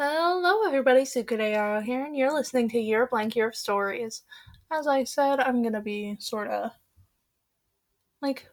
[0.00, 1.00] Hello, everybody.
[1.02, 4.22] Sukadeo here, and you're listening to Your Blank Year of Stories.
[4.70, 6.70] As I said, I'm gonna be sort of
[8.22, 8.48] like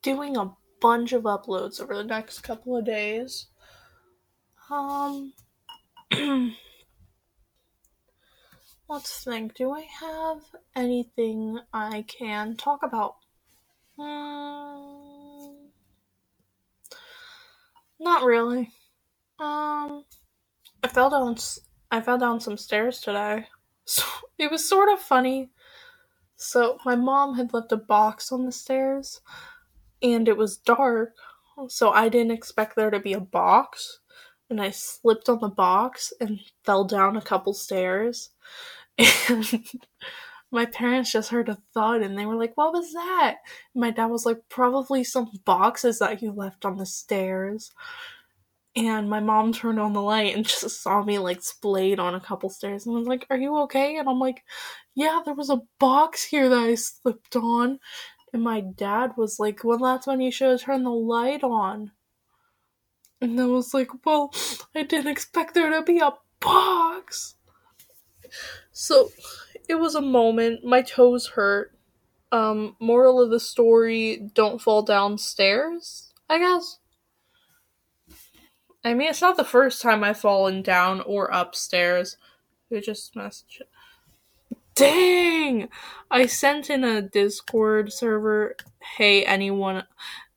[0.00, 3.48] doing a bunch of uploads over the next couple of days.
[4.70, 5.32] Um,
[8.88, 9.54] let's think.
[9.54, 10.38] Do I have
[10.76, 13.16] anything I can talk about?
[13.98, 15.66] Hmm,
[17.98, 18.70] not really.
[19.40, 20.04] Um,
[20.82, 21.36] I fell down.
[21.90, 23.46] I fell down some stairs today.
[23.86, 24.04] So
[24.38, 25.50] it was sort of funny.
[26.36, 29.20] So my mom had left a box on the stairs,
[30.02, 31.14] and it was dark.
[31.68, 34.00] So I didn't expect there to be a box,
[34.50, 38.30] and I slipped on the box and fell down a couple stairs.
[39.28, 39.64] And
[40.50, 43.36] my parents just heard a thud, and they were like, "What was that?"
[43.74, 47.72] And my dad was like, "Probably some boxes that you left on the stairs."
[48.76, 52.20] And my mom turned on the light and just saw me like splayed on a
[52.20, 53.96] couple stairs and was like, Are you okay?
[53.96, 54.42] And I'm like,
[54.94, 57.80] Yeah, there was a box here that I slipped on.
[58.32, 61.92] And my dad was like, Well, that's when you should have turned the light on.
[63.20, 64.32] And I was like, Well,
[64.74, 67.34] I didn't expect there to be a box.
[68.72, 69.10] So
[69.68, 70.64] it was a moment.
[70.64, 71.76] My toes hurt.
[72.32, 76.79] Um, moral of the story don't fall downstairs, I guess.
[78.82, 82.16] I mean, it's not the first time I've fallen down or upstairs.
[82.70, 83.62] Who just messaged?
[84.74, 85.68] Dang!
[86.10, 88.56] I sent in a Discord server,
[88.96, 89.84] hey, anyone,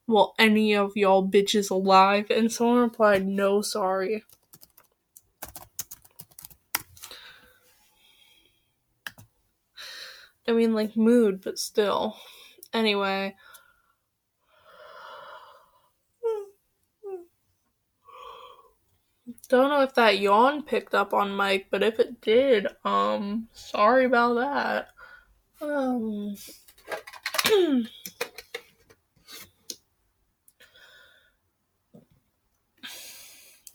[0.07, 2.29] well, any of y'all bitches alive?
[2.29, 4.25] And someone replied, no, sorry.
[10.45, 12.17] I mean, like, mood, but still.
[12.73, 13.35] Anyway.
[19.47, 24.05] Don't know if that yawn picked up on mic, but if it did, um, sorry
[24.05, 24.87] about that.
[25.61, 26.35] Um,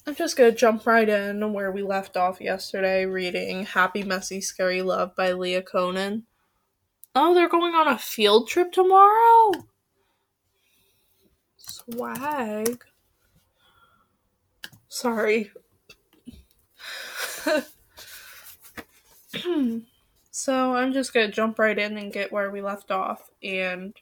[0.06, 4.83] I'm just gonna jump right in where we left off yesterday, reading Happy, Messy, Scary
[4.83, 6.23] Love by Leah Konen.
[7.15, 9.53] Oh, they're going on a field trip tomorrow?
[11.56, 12.84] Swag.
[14.88, 15.50] Sorry.
[20.31, 23.94] so I'm just gonna jump right in and get where we left off, and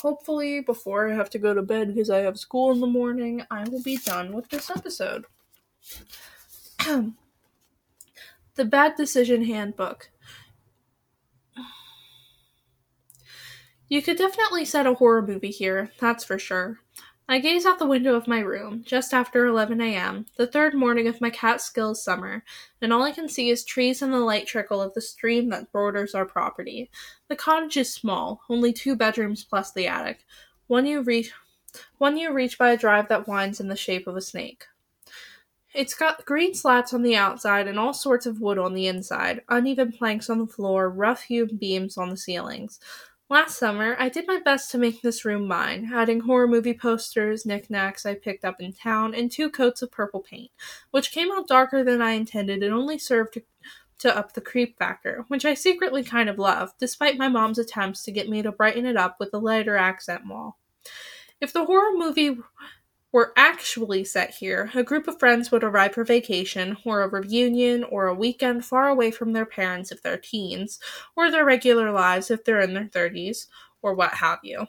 [0.00, 3.42] hopefully before I have to go to bed because I have school in the morning,
[3.50, 5.24] I will be done with this episode.
[8.54, 10.10] the Bad Decision Handbook.
[13.88, 16.80] You could definitely set a horror movie here, that's for sure.
[17.26, 21.08] I gaze out the window of my room, just after 11 a.m., the third morning
[21.08, 22.44] of my Catskills summer,
[22.82, 25.72] and all I can see is trees and the light trickle of the stream that
[25.72, 26.90] borders our property.
[27.28, 30.26] The cottage is small, only two bedrooms plus the attic.
[30.66, 31.32] One you reach,
[31.96, 34.66] one you reach by a drive that winds in the shape of a snake.
[35.72, 39.40] It's got green slats on the outside and all sorts of wood on the inside,
[39.48, 42.78] uneven planks on the floor, rough hewn beams on the ceilings.
[43.30, 47.46] Last summer, I did my best to make this room mine, adding horror movie posters,
[47.46, 50.50] knickknacks I picked up in town, and two coats of purple paint,
[50.90, 53.42] which came out darker than I intended and only served to,
[54.00, 58.02] to up the creep factor, which I secretly kind of love, despite my mom's attempts
[58.04, 60.58] to get me to brighten it up with a lighter accent wall.
[61.40, 62.36] If the horror movie
[63.14, 67.84] were actually set here, a group of friends would arrive for vacation, or a reunion,
[67.84, 70.80] or a weekend far away from their parents if they're teens,
[71.14, 73.46] or their regular lives if they're in their 30s,
[73.82, 74.66] or what have you.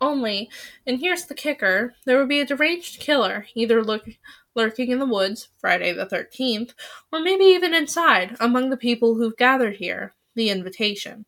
[0.00, 0.50] Only,
[0.84, 4.04] and here's the kicker, there would be a deranged killer, either look,
[4.56, 6.74] lurking in the woods, Friday the 13th,
[7.12, 11.24] or maybe even inside, among the people who've gathered here, the invitation.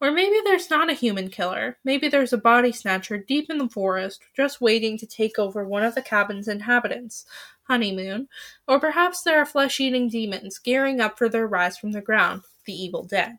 [0.00, 1.78] Or maybe there's not a human killer.
[1.84, 5.82] Maybe there's a body snatcher deep in the forest, just waiting to take over one
[5.82, 7.26] of the cabin's inhabitants.
[7.62, 8.28] Honeymoon.
[8.66, 12.42] Or perhaps there are flesh eating demons gearing up for their rise from the ground.
[12.64, 13.38] The evil dead.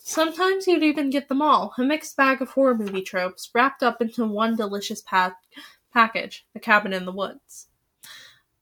[0.00, 4.02] Sometimes you'd even get them all a mixed bag of horror movie tropes wrapped up
[4.02, 5.36] into one delicious pa-
[5.92, 7.68] package the cabin in the woods.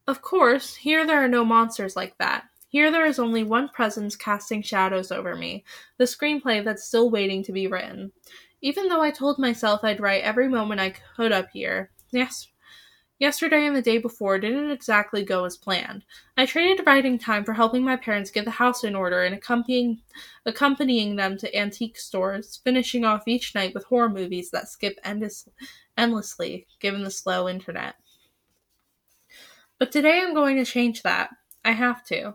[0.06, 2.44] Of course, here there are no monsters like that.
[2.68, 5.64] Here there is only one presence casting shadows over me,
[5.96, 8.12] the screenplay that's still waiting to be written.
[8.60, 12.48] Even though I told myself I'd write every moment I could up here, yes,
[13.18, 16.04] yesterday and the day before didn't exactly go as planned.
[16.36, 20.02] I traded writing time for helping my parents get the house in order and accompanying
[20.44, 25.48] accompanying them to antique stores, finishing off each night with horror movies that skip endless,
[25.96, 27.94] endlessly given the slow internet.
[29.78, 31.30] But today I'm going to change that.
[31.68, 32.32] I have to.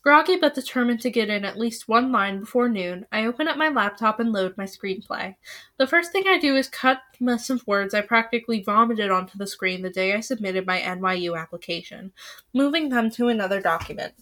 [0.00, 3.56] Groggy but determined to get in at least one line before noon, I open up
[3.56, 5.34] my laptop and load my screenplay.
[5.76, 9.36] The first thing I do is cut the mess of words I practically vomited onto
[9.36, 12.12] the screen the day I submitted my NYU application,
[12.54, 14.14] moving them to another document.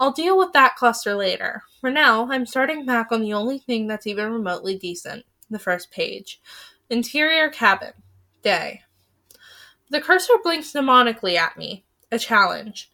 [0.00, 1.62] I'll deal with that cluster later.
[1.80, 5.92] For now, I'm starting back on the only thing that's even remotely decent the first
[5.92, 6.40] page.
[6.90, 7.92] Interior cabin.
[8.42, 8.82] Day.
[9.90, 11.84] The cursor blinks mnemonically at me.
[12.10, 12.90] A challenge.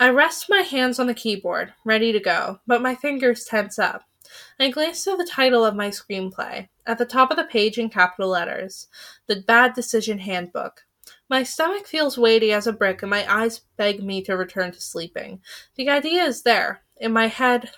[0.00, 4.02] I rest my hands on the keyboard, ready to go, but my fingers tense up.
[4.58, 7.90] I glance to the title of my screenplay, at the top of the page in
[7.90, 8.88] capital letters
[9.28, 10.84] The Bad Decision Handbook.
[11.30, 14.80] My stomach feels weighty as a brick, and my eyes beg me to return to
[14.80, 15.40] sleeping.
[15.76, 16.82] The idea is there.
[16.96, 17.70] In my head,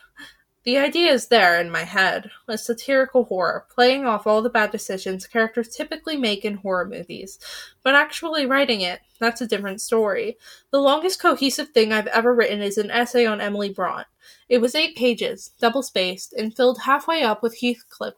[0.67, 4.73] the idea is there in my head a satirical horror, playing off all the bad
[4.73, 7.39] decisions characters typically make in horror movies.
[7.85, 10.37] But actually writing it, that's a different story.
[10.73, 14.07] The longest cohesive thing I've ever written is an essay on Emily Brontë.
[14.49, 18.17] It was eight pages, double spaced, and filled halfway up with Heathcliff.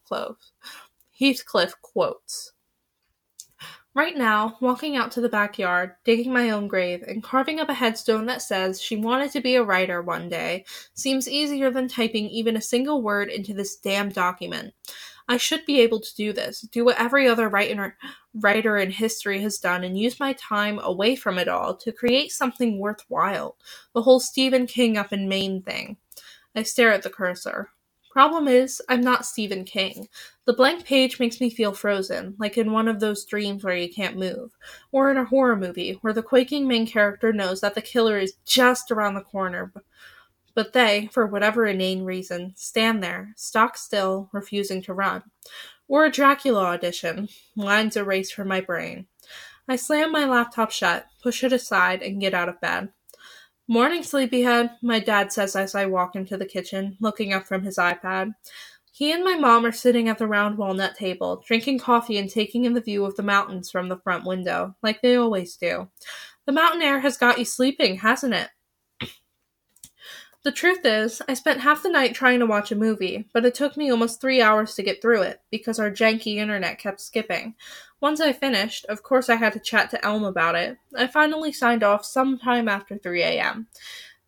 [1.21, 2.53] Heathcliff quotes.
[3.95, 7.75] Right now, walking out to the backyard, digging my own grave, and carving up a
[7.75, 12.29] headstone that says she wanted to be a writer one day seems easier than typing
[12.29, 14.75] even a single word into this damn document.
[15.27, 19.59] I should be able to do this, do what every other writer, in history has
[19.59, 23.57] done, and use my time away from it all to create something worthwhile.
[23.95, 25.97] The whole Stephen King up in Maine thing.
[26.55, 27.71] I stare at the cursor.
[28.19, 30.09] Problem is, I'm not Stephen King.
[30.45, 33.89] The blank page makes me feel frozen, like in one of those dreams where you
[33.89, 34.51] can't move,
[34.91, 38.35] or in a horror movie where the quaking main character knows that the killer is
[38.45, 39.73] just around the corner.
[40.57, 45.23] But they, for whatever inane reason, stand there, stock still, refusing to run.
[45.87, 49.07] Or a Dracula audition, lines erased from my brain.
[49.69, 52.89] I slam my laptop shut, push it aside, and get out of bed.
[53.71, 57.77] Morning, sleepyhead, my dad says as I walk into the kitchen, looking up from his
[57.77, 58.33] iPad.
[58.93, 62.65] He and my mom are sitting at the round walnut table, drinking coffee and taking
[62.65, 65.87] in the view of the mountains from the front window, like they always do.
[66.47, 68.49] The mountain air has got you sleeping, hasn't it?
[70.45, 73.55] The truth is, I spent half the night trying to watch a movie, but it
[73.55, 77.55] took me almost three hours to get through it because our janky internet kept skipping.
[78.01, 80.79] Once I finished, of course I had to chat to Elm about it.
[80.97, 83.67] I finally signed off sometime after 3 a.m.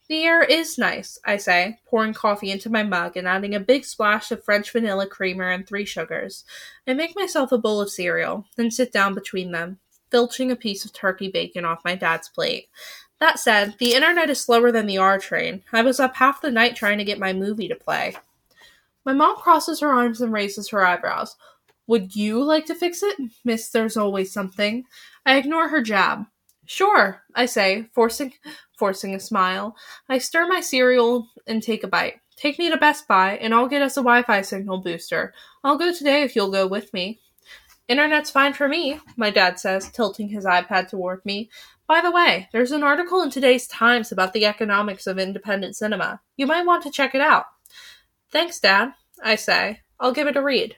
[0.09, 3.85] The air is nice, I say, pouring coffee into my mug and adding a big
[3.85, 6.45] splash of French vanilla creamer and three sugars.
[6.85, 9.79] I make myself a bowl of cereal, then sit down between them,
[10.11, 12.69] filching a piece of turkey bacon off my dad's plate.
[13.21, 15.63] That said, the internet is slower than the R train.
[15.73, 18.17] I was up half the night trying to get my movie to play.
[19.05, 21.37] My mom crosses her arms and raises her eyebrows.
[21.91, 24.85] Would you like to fix it, Miss There's Always Something?
[25.27, 26.27] I ignore her jab.
[26.65, 28.33] Sure, I say, forcing
[28.79, 29.75] forcing a smile.
[30.09, 32.21] I stir my cereal and take a bite.
[32.37, 35.35] Take me to Best Buy, and I'll get us a Wi Fi signal booster.
[35.65, 37.19] I'll go today if you'll go with me.
[37.89, 41.51] Internet's fine for me, my dad says, tilting his iPad toward me.
[41.89, 46.21] By the way, there's an article in today's Times about the economics of independent cinema.
[46.37, 47.47] You might want to check it out.
[48.31, 49.81] Thanks, Dad, I say.
[49.99, 50.77] I'll give it a read.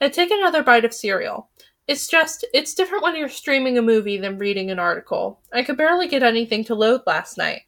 [0.00, 1.50] I take another bite of cereal.
[1.86, 5.40] It's just, it's different when you're streaming a movie than reading an article.
[5.52, 7.62] I could barely get anything to load last night.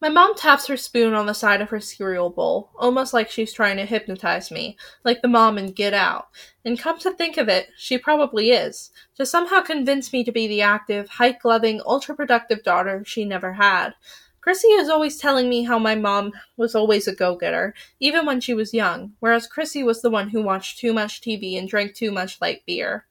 [0.00, 3.52] My mom taps her spoon on the side of her cereal bowl, almost like she's
[3.52, 6.26] trying to hypnotize me, like the mom in Get Out.
[6.64, 10.48] And come to think of it, she probably is, to somehow convince me to be
[10.48, 13.94] the active, hike loving, ultra productive daughter she never had.
[14.42, 18.40] Chrissy is always telling me how my mom was always a go getter, even when
[18.40, 21.94] she was young, whereas Chrissy was the one who watched too much TV and drank
[21.94, 23.06] too much light beer.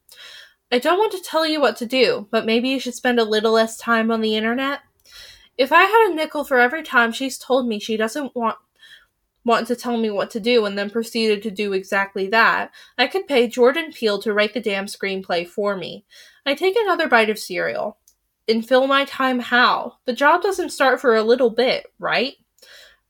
[0.73, 3.23] I don't want to tell you what to do, but maybe you should spend a
[3.23, 4.81] little less time on the internet.
[5.57, 8.57] If I had a nickel for every time she's told me she doesn't want
[9.43, 13.07] want to tell me what to do and then proceeded to do exactly that, I
[13.07, 16.05] could pay Jordan Peele to write the damn screenplay for me.
[16.45, 17.97] I take another bite of cereal
[18.47, 19.97] and fill my time how?
[20.05, 22.33] The job doesn't start for a little bit, right?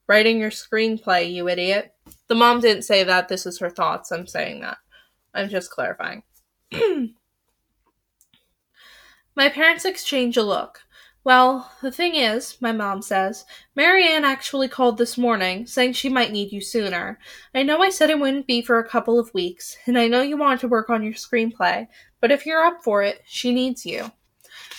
[0.07, 1.93] Writing your screenplay, you idiot.
[2.27, 3.27] The mom didn't say that.
[3.27, 4.11] This is her thoughts.
[4.11, 4.77] I'm saying that.
[5.33, 6.23] I'm just clarifying.
[9.35, 10.81] my parents exchange a look.
[11.23, 13.45] Well, the thing is, my mom says,
[13.75, 17.19] Marianne actually called this morning, saying she might need you sooner.
[17.53, 20.23] I know I said it wouldn't be for a couple of weeks, and I know
[20.23, 21.88] you want to work on your screenplay,
[22.19, 24.11] but if you're up for it, she needs you.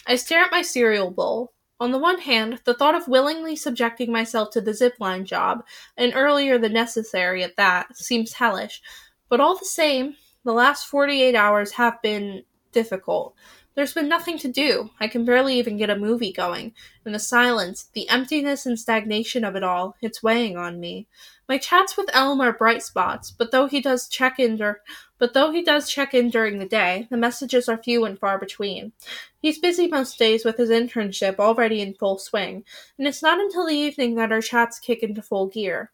[0.06, 1.52] I stare at my cereal bowl.
[1.80, 5.64] On the one hand, the thought of willingly subjecting myself to the zipline job,
[5.96, 8.80] and earlier than necessary at that, seems hellish.
[9.28, 13.34] But all the same, the last 48 hours have been difficult.
[13.74, 14.90] There's been nothing to do.
[15.00, 16.74] I can barely even get a movie going.
[17.06, 21.06] And the silence, the emptiness and stagnation of it all, it's weighing on me.
[21.48, 24.82] My chats with Elm are bright spots, but though he does check in dur-
[25.18, 28.38] but though he does check in during the day, the messages are few and far
[28.38, 28.92] between.
[29.40, 32.64] He's busy most days with his internship already in full swing,
[32.98, 35.92] and it's not until the evening that our chats kick into full gear.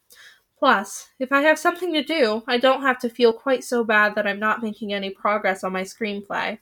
[0.59, 4.15] Plus, if I have something to do, I don't have to feel quite so bad
[4.17, 6.59] that I'm not making any progress on my screenplay.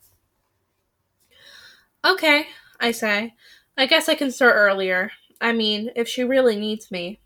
[2.07, 2.47] Okay,
[2.79, 3.35] I say.
[3.77, 5.11] I guess I can start earlier.
[5.41, 7.21] I mean, if she really needs me.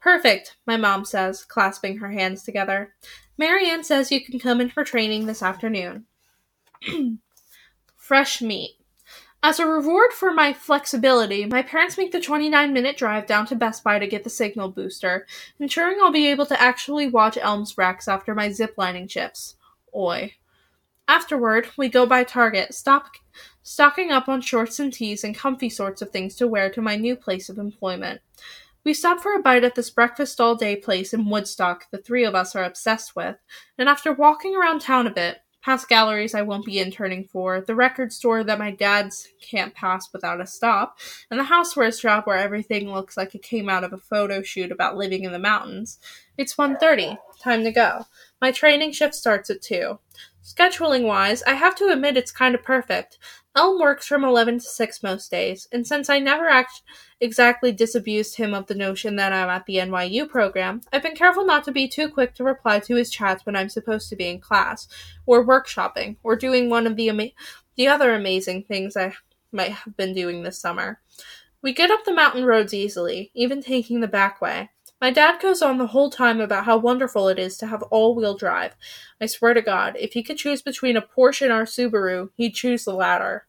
[0.00, 2.94] Perfect, my mom says, clasping her hands together.
[3.36, 6.04] Marianne says you can come in for training this afternoon.
[7.96, 8.76] Fresh meat.
[9.42, 13.56] As a reward for my flexibility, my parents make the 29 minute drive down to
[13.56, 15.26] Best Buy to get the signal booster,
[15.58, 19.56] ensuring I'll be able to actually watch Elm's Rex after my ziplining shifts.
[19.92, 20.34] Oi.
[21.06, 23.10] Afterward, we go by Target, stop,
[23.62, 26.96] stocking up on shorts and tees and comfy sorts of things to wear to my
[26.96, 28.22] new place of employment.
[28.84, 32.24] We stop for a bite at this breakfast all day place in Woodstock the three
[32.24, 33.36] of us are obsessed with,
[33.76, 37.74] and after walking around town a bit, past galleries I won't be interning for, the
[37.74, 40.98] record store that my dad's can't pass without a stop,
[41.30, 44.70] and the housewares shop where everything looks like it came out of a photo shoot
[44.70, 45.98] about living in the mountains.
[46.36, 47.16] It's 1.30.
[47.40, 48.06] Time to go.
[48.40, 49.98] My training shift starts at 2.
[50.44, 53.18] Scheduling wise, I have to admit it's kind of perfect.
[53.56, 56.82] Elm works from 11 to 6 most days, and since I never act-
[57.18, 61.46] exactly disabused him of the notion that I'm at the NYU program, I've been careful
[61.46, 64.28] not to be too quick to reply to his chats when I'm supposed to be
[64.28, 64.86] in class,
[65.24, 67.30] or workshopping, or doing one of the, ama-
[67.76, 69.14] the other amazing things I
[69.50, 71.00] might have been doing this summer.
[71.62, 74.68] We get up the mountain roads easily, even taking the back way.
[75.00, 78.14] My dad goes on the whole time about how wonderful it is to have all
[78.14, 78.74] wheel drive.
[79.20, 82.54] I swear to God, if he could choose between a Porsche and our Subaru, he'd
[82.54, 83.46] choose the latter.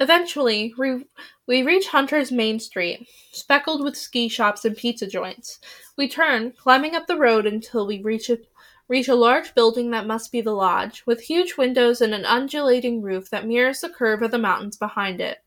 [0.00, 1.06] Eventually, we,
[1.48, 5.58] we reach Hunter's Main Street, speckled with ski shops and pizza joints.
[5.96, 8.38] We turn, climbing up the road until we reach a,
[8.86, 13.02] reach a large building that must be the lodge, with huge windows and an undulating
[13.02, 15.38] roof that mirrors the curve of the mountains behind it.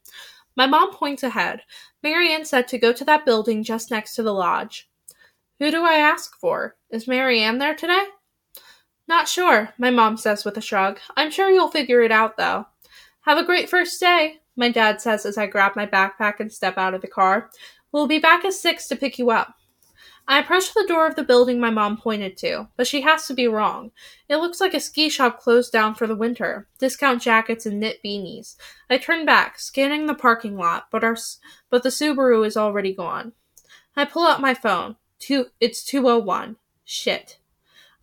[0.55, 1.61] My mom points ahead.
[2.03, 4.89] Marianne said to go to that building just next to the lodge.
[5.59, 6.75] Who do I ask for?
[6.89, 8.03] Is Marianne there today?
[9.07, 10.99] Not sure, my mom says with a shrug.
[11.15, 12.65] I'm sure you'll figure it out, though.
[13.21, 16.77] Have a great first day, my dad says as I grab my backpack and step
[16.77, 17.49] out of the car.
[17.91, 19.53] We'll be back at six to pick you up.
[20.27, 23.33] I approach the door of the building my mom pointed to, but she has to
[23.33, 23.91] be wrong.
[24.29, 26.67] It looks like a ski shop closed down for the winter.
[26.79, 28.55] Discount jackets and knit beanies.
[28.89, 31.17] I turn back, scanning the parking lot, but our
[31.69, 33.33] but the Subaru is already gone.
[33.95, 34.95] I pull out my phone.
[35.19, 36.55] Two, it's 201.
[36.85, 37.37] Shit.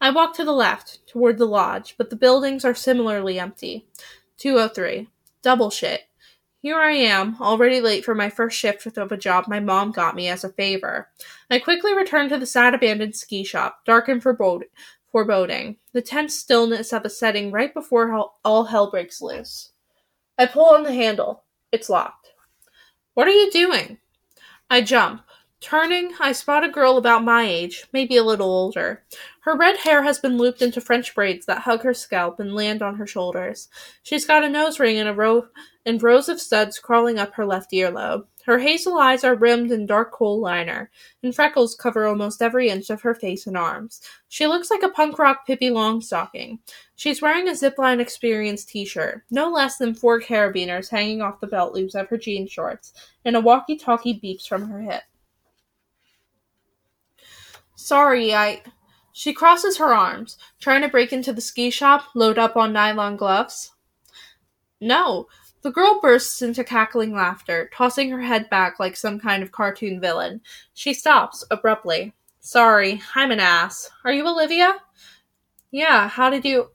[0.00, 3.86] I walk to the left, toward the lodge, but the buildings are similarly empty.
[4.36, 5.08] 203.
[5.42, 6.07] Double shit.
[6.60, 10.16] Here I am, already late for my first shift of a job my mom got
[10.16, 11.08] me as a favor.
[11.48, 16.92] I quickly return to the sad abandoned ski shop, dark and foreboding, the tense stillness
[16.92, 19.70] of a setting right before all hell breaks loose.
[20.36, 21.44] I pull on the handle.
[21.70, 22.32] It's locked.
[23.14, 23.98] What are you doing?
[24.68, 25.22] I jump.
[25.60, 29.02] Turning, I spot a girl about my age, maybe a little older.
[29.40, 32.80] Her red hair has been looped into French braids that hug her scalp and land
[32.80, 33.68] on her shoulders.
[34.04, 35.48] She's got a nose ring and a row
[35.88, 38.26] and rows of studs crawling up her left earlobe.
[38.44, 40.90] Her hazel eyes are rimmed in dark coal liner,
[41.22, 44.02] and freckles cover almost every inch of her face and arms.
[44.28, 46.58] She looks like a punk rock Pippi Longstocking.
[46.96, 51.74] She's wearing a Zipline Experience t-shirt, no less than four carabiners hanging off the belt
[51.74, 52.92] loops of her jean shorts,
[53.24, 55.02] and a walkie-talkie beeps from her hip.
[57.76, 58.62] Sorry, I.
[59.12, 63.16] She crosses her arms, trying to break into the ski shop, load up on nylon
[63.16, 63.72] gloves.
[64.80, 65.28] No.
[65.62, 70.00] The girl bursts into cackling laughter, tossing her head back like some kind of cartoon
[70.00, 70.40] villain.
[70.74, 72.14] She stops, abruptly.
[72.38, 73.90] Sorry, I'm an ass.
[74.04, 74.76] Are you Olivia?
[75.70, 76.70] Yeah, how did you.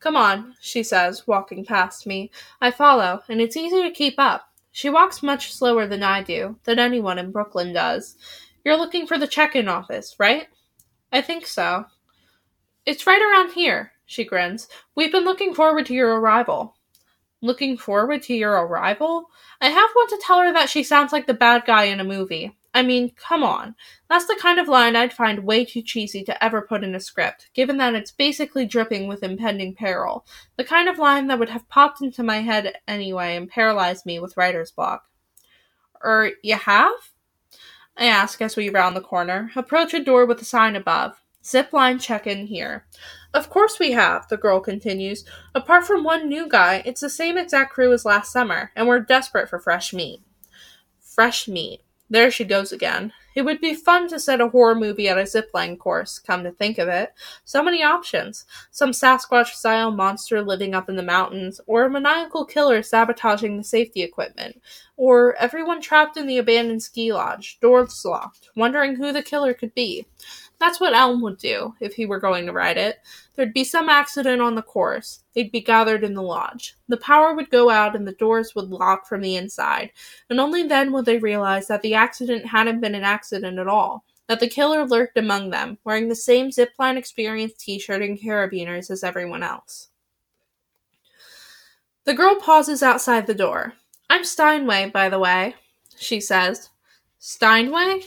[0.00, 2.30] Come on, she says, walking past me.
[2.60, 4.48] I follow, and it's easy to keep up.
[4.72, 8.16] She walks much slower than I do, than anyone in Brooklyn does.
[8.64, 10.48] You're looking for the check in office, right?
[11.12, 11.84] I think so.
[12.84, 14.68] It's right around here, she grins.
[14.96, 16.73] We've been looking forward to your arrival.
[17.44, 19.28] Looking forward to your arrival?
[19.60, 22.04] I half want to tell her that she sounds like the bad guy in a
[22.04, 22.56] movie.
[22.72, 23.74] I mean, come on.
[24.08, 27.00] That's the kind of line I'd find way too cheesy to ever put in a
[27.00, 30.24] script, given that it's basically dripping with impending peril.
[30.56, 34.18] The kind of line that would have popped into my head anyway and paralyzed me
[34.18, 35.04] with writer's block.
[36.02, 36.94] Er, you have?
[37.98, 41.20] I ask as we round the corner, approach a door with a sign above.
[41.44, 42.86] Zip line check in here.
[43.34, 45.24] Of course we have, the girl continues.
[45.56, 49.00] Apart from one new guy, it's the same exact crew as last summer, and we're
[49.00, 50.22] desperate for fresh meat.
[51.00, 51.80] Fresh meat.
[52.08, 53.12] There she goes again.
[53.34, 56.52] It would be fun to set a horror movie at a zipline course, come to
[56.52, 57.12] think of it.
[57.44, 58.44] So many options.
[58.70, 63.64] Some Sasquatch style monster living up in the mountains, or a maniacal killer sabotaging the
[63.64, 64.62] safety equipment,
[64.96, 69.74] or everyone trapped in the abandoned ski lodge, doors locked, wondering who the killer could
[69.74, 70.06] be.
[70.60, 73.00] That's what Elm would do if he were going to ride it.
[73.34, 75.24] There'd be some accident on the course.
[75.34, 76.76] They'd be gathered in the lodge.
[76.88, 79.90] The power would go out and the doors would lock from the inside,
[80.30, 84.04] and only then would they realize that the accident hadn't been an accident at all,
[84.28, 88.90] that the killer lurked among them, wearing the same zipline experience t shirt and carabiners
[88.90, 89.88] as everyone else.
[92.04, 93.74] The girl pauses outside the door.
[94.10, 95.56] I'm Steinway, by the way,
[95.96, 96.70] she says.
[97.18, 98.02] Steinway?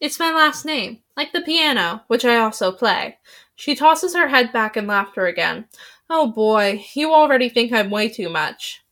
[0.00, 3.18] It's my last name, like the piano, which I also play.
[3.56, 5.66] She tosses her head back in laughter again.
[6.08, 8.82] Oh boy, you already think I'm way too much.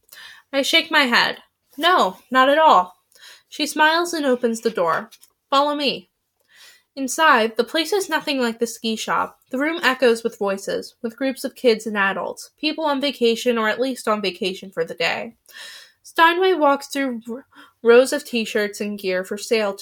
[0.53, 1.39] I shake my head.
[1.79, 2.97] No, not at all.
[3.49, 5.11] She smiles and opens the door.
[5.49, 6.11] Follow me.
[6.97, 9.39] Inside, the place is nothing like the ski shop.
[9.51, 13.69] The room echoes with voices, with groups of kids and adults, people on vacation or
[13.69, 15.37] at least on vacation for the day.
[16.03, 17.47] Steinway walks through r-
[17.83, 19.77] rows of t shirts and gear for sale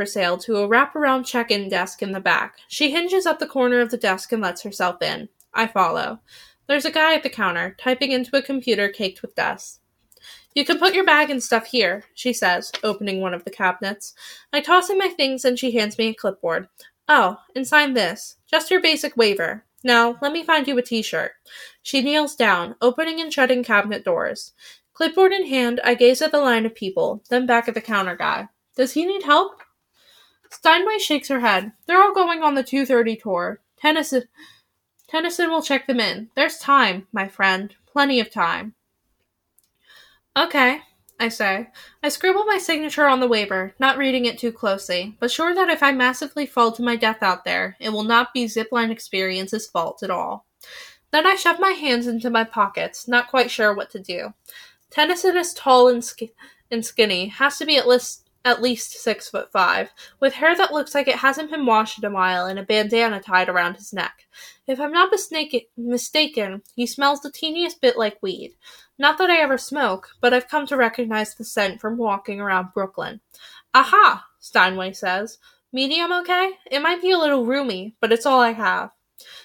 [0.00, 2.56] for sale to a wraparound check in desk in the back.
[2.68, 5.28] She hinges up the corner of the desk and lets herself in.
[5.52, 6.20] I follow.
[6.66, 9.80] There's a guy at the counter, typing into a computer caked with dust.
[10.54, 14.14] You can put your bag and stuff here, she says, opening one of the cabinets.
[14.54, 16.68] I toss in my things and she hands me a clipboard.
[17.06, 18.38] Oh, and sign this.
[18.50, 19.66] Just your basic waiver.
[19.84, 21.32] Now, let me find you a t shirt.
[21.82, 24.54] She kneels down, opening and shutting cabinet doors.
[24.94, 28.16] Clipboard in hand, I gaze at the line of people, then back at the counter
[28.16, 28.48] guy.
[28.76, 29.60] Does he need help?
[30.50, 31.72] Steinway shakes her head.
[31.86, 33.60] They're all going on the 2.30 tour.
[33.76, 34.24] Tennyson,
[35.08, 36.30] Tennyson will check them in.
[36.34, 37.74] There's time, my friend.
[37.86, 38.74] Plenty of time.
[40.36, 40.80] Okay,
[41.18, 41.68] I say.
[42.02, 45.68] I scribble my signature on the waiver, not reading it too closely, but sure that
[45.68, 49.66] if I massively fall to my death out there, it will not be Zipline Experience's
[49.66, 50.46] fault at all.
[51.10, 54.32] Then I shove my hands into my pockets, not quite sure what to do.
[54.90, 56.32] Tennyson is tall and, sk-
[56.70, 60.72] and skinny, has to be at least at least six foot five, with hair that
[60.72, 63.92] looks like it hasn't been washed in a while and a bandana tied around his
[63.92, 64.26] neck.
[64.66, 68.54] If I'm not mistaken, mistaken, he smells the teeniest bit like weed.
[68.98, 72.72] Not that I ever smoke, but I've come to recognize the scent from walking around
[72.74, 73.20] Brooklyn.
[73.74, 74.26] Aha!
[74.38, 75.38] Steinway says.
[75.72, 76.52] Medium okay?
[76.70, 78.90] It might be a little roomy, but it's all I have.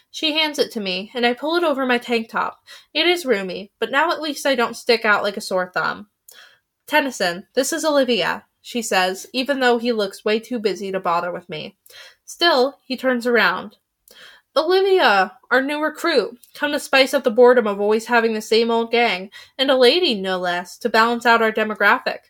[0.10, 2.60] She hands it to me, and I pull it over my tank top.
[2.94, 6.08] It is roomy, but now at least I don't stick out like a sore thumb.
[6.88, 11.32] Tennyson, this is Olivia she says, even though he looks way too busy to bother
[11.32, 11.78] with me.
[12.26, 13.78] Still, he turns around.
[14.58, 18.72] Olivia, our new recruit, come to spice up the boredom of always having the same
[18.72, 22.22] old gang, and a lady, no less, to balance out our demographic.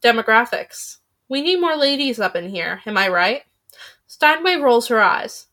[0.00, 0.96] Demographics.
[1.28, 3.42] We need more ladies up in here, am I right?
[4.08, 5.46] Steinway rolls her eyes.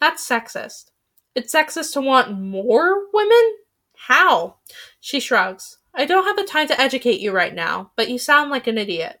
[0.00, 0.92] That's sexist.
[1.34, 3.56] It's sexist to want more women?
[3.96, 4.58] How?
[5.00, 5.78] She shrugs.
[5.92, 8.78] I don't have the time to educate you right now, but you sound like an
[8.78, 9.19] idiot.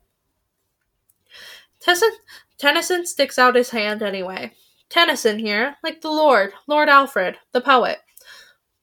[1.80, 2.10] Tennyson,
[2.58, 4.52] Tennyson sticks out his hand anyway.
[4.88, 7.98] Tennyson here, like the Lord, Lord Alfred, the poet.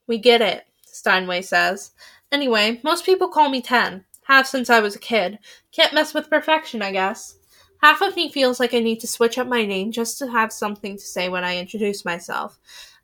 [0.06, 1.92] We get it, Steinway says.
[2.32, 4.04] Anyway, most people call me Ten.
[4.24, 5.38] Have since I was a kid.
[5.72, 7.36] Can't mess with perfection, I guess.
[7.80, 10.52] Half of me feels like I need to switch up my name just to have
[10.52, 12.58] something to say when I introduce myself.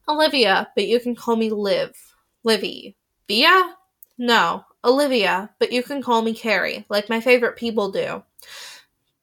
[0.08, 1.94] Olivia, but you can call me Liv.
[2.42, 2.96] Livy.
[3.28, 3.74] Via?
[4.18, 8.22] No, Olivia, but you can call me Carrie, like my favorite people do.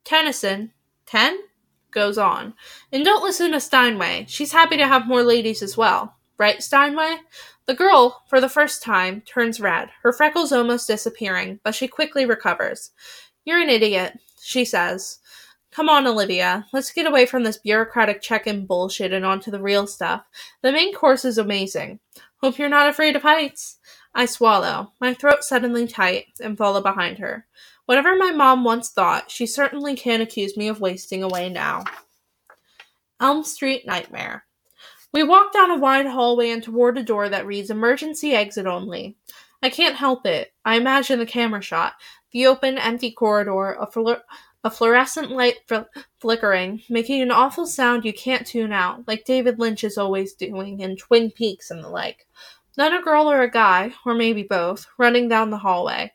[0.04, 0.72] Tennyson,
[1.06, 1.40] ten,
[1.92, 2.54] goes on.
[2.92, 4.26] And don't listen to Steinway.
[4.28, 6.16] She's happy to have more ladies as well.
[6.38, 7.18] Right, Steinway?
[7.68, 12.26] The girl, for the first time, turns red, her freckles almost disappearing, but she quickly
[12.26, 12.92] recovers.
[13.46, 15.20] You're an idiot, she says.
[15.72, 16.66] Come on, Olivia.
[16.74, 20.24] Let's get away from this bureaucratic check in bullshit and onto the real stuff.
[20.62, 22.00] The main course is amazing.
[22.38, 23.78] Hope you're not afraid of heights.
[24.14, 27.46] I swallow, my throat suddenly tight, and follow behind her.
[27.92, 31.84] Whatever my mom once thought, she certainly can't accuse me of wasting away now.
[33.20, 34.46] Elm Street Nightmare.
[35.12, 39.18] We walk down a wide hallway and toward a door that reads emergency exit only.
[39.62, 40.54] I can't help it.
[40.64, 41.96] I imagine the camera shot,
[42.32, 44.16] the open, empty corridor, a, flu-
[44.64, 45.80] a fluorescent light fl-
[46.22, 50.80] flickering, making an awful sound you can't tune out, like David Lynch is always doing
[50.80, 52.26] in Twin Peaks and the like.
[52.78, 56.14] Then a girl or a guy, or maybe both, running down the hallway.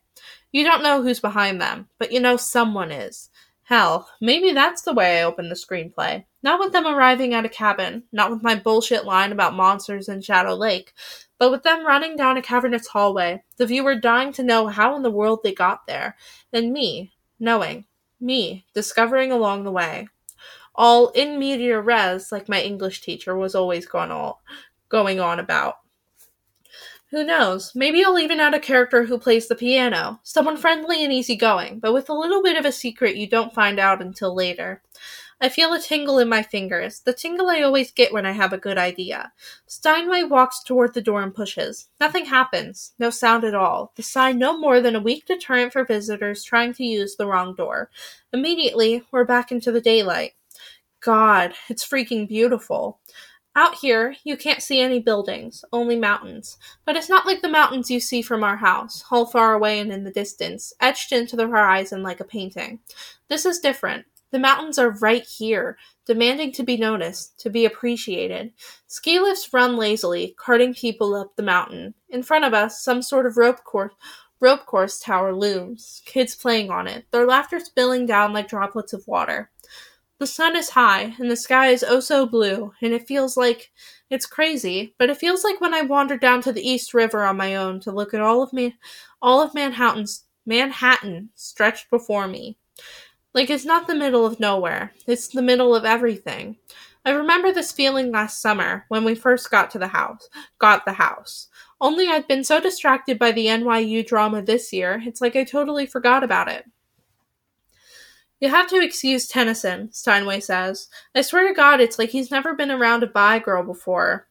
[0.56, 3.28] You don't know who's behind them, but you know someone is.
[3.64, 6.24] Hell, maybe that's the way I open the screenplay.
[6.42, 10.22] Not with them arriving at a cabin, not with my bullshit line about monsters in
[10.22, 10.94] Shadow Lake,
[11.38, 15.02] but with them running down a cavernous hallway, the viewer dying to know how in
[15.02, 16.16] the world they got there,
[16.54, 17.84] and me knowing,
[18.18, 20.08] me discovering along the way.
[20.74, 25.74] All in media res, like my English teacher was always going on about.
[27.10, 27.72] Who knows?
[27.74, 31.92] Maybe I'll even add a character who plays the piano, someone friendly and easygoing, but
[31.92, 34.82] with a little bit of a secret you don't find out until later.
[35.40, 38.52] I feel a tingle in my fingers, the tingle I always get when I have
[38.52, 39.32] a good idea.
[39.66, 41.88] Steinway walks toward the door and pushes.
[42.00, 42.94] Nothing happens.
[42.98, 43.92] No sound at all.
[43.94, 47.54] The sign no more than a weak deterrent for visitors trying to use the wrong
[47.54, 47.90] door.
[48.32, 50.32] Immediately, we're back into the daylight.
[51.00, 52.98] God, it's freaking beautiful.
[53.56, 56.58] Out here, you can't see any buildings, only mountains.
[56.84, 59.90] But it's not like the mountains you see from our house, all far away and
[59.90, 62.80] in the distance, etched into the horizon like a painting.
[63.28, 64.04] This is different.
[64.30, 68.52] The mountains are right here, demanding to be noticed, to be appreciated.
[68.88, 71.94] Ski lifts run lazily, carting people up the mountain.
[72.10, 73.94] In front of us, some sort of rope course
[74.38, 79.06] rope course tower looms, kids playing on it, their laughter spilling down like droplets of
[79.08, 79.50] water.
[80.18, 83.70] The sun is high, and the sky is oh so blue, and it feels like
[84.08, 87.36] it's crazy, but it feels like when I wandered down to the East River on
[87.36, 88.74] my own to look at all of me
[89.20, 92.56] all of Manhattan's Manhattan stretched before me.
[93.34, 94.92] Like it's not the middle of nowhere.
[95.06, 96.56] It's the middle of everything.
[97.04, 100.28] I remember this feeling last summer when we first got to the house.
[100.58, 101.48] Got the house.
[101.80, 105.86] Only I'd been so distracted by the NYU drama this year, it's like I totally
[105.86, 106.64] forgot about it.
[108.40, 110.88] You have to excuse Tennyson, Steinway says.
[111.14, 114.28] I swear to God, it's like he's never been around a bi girl before.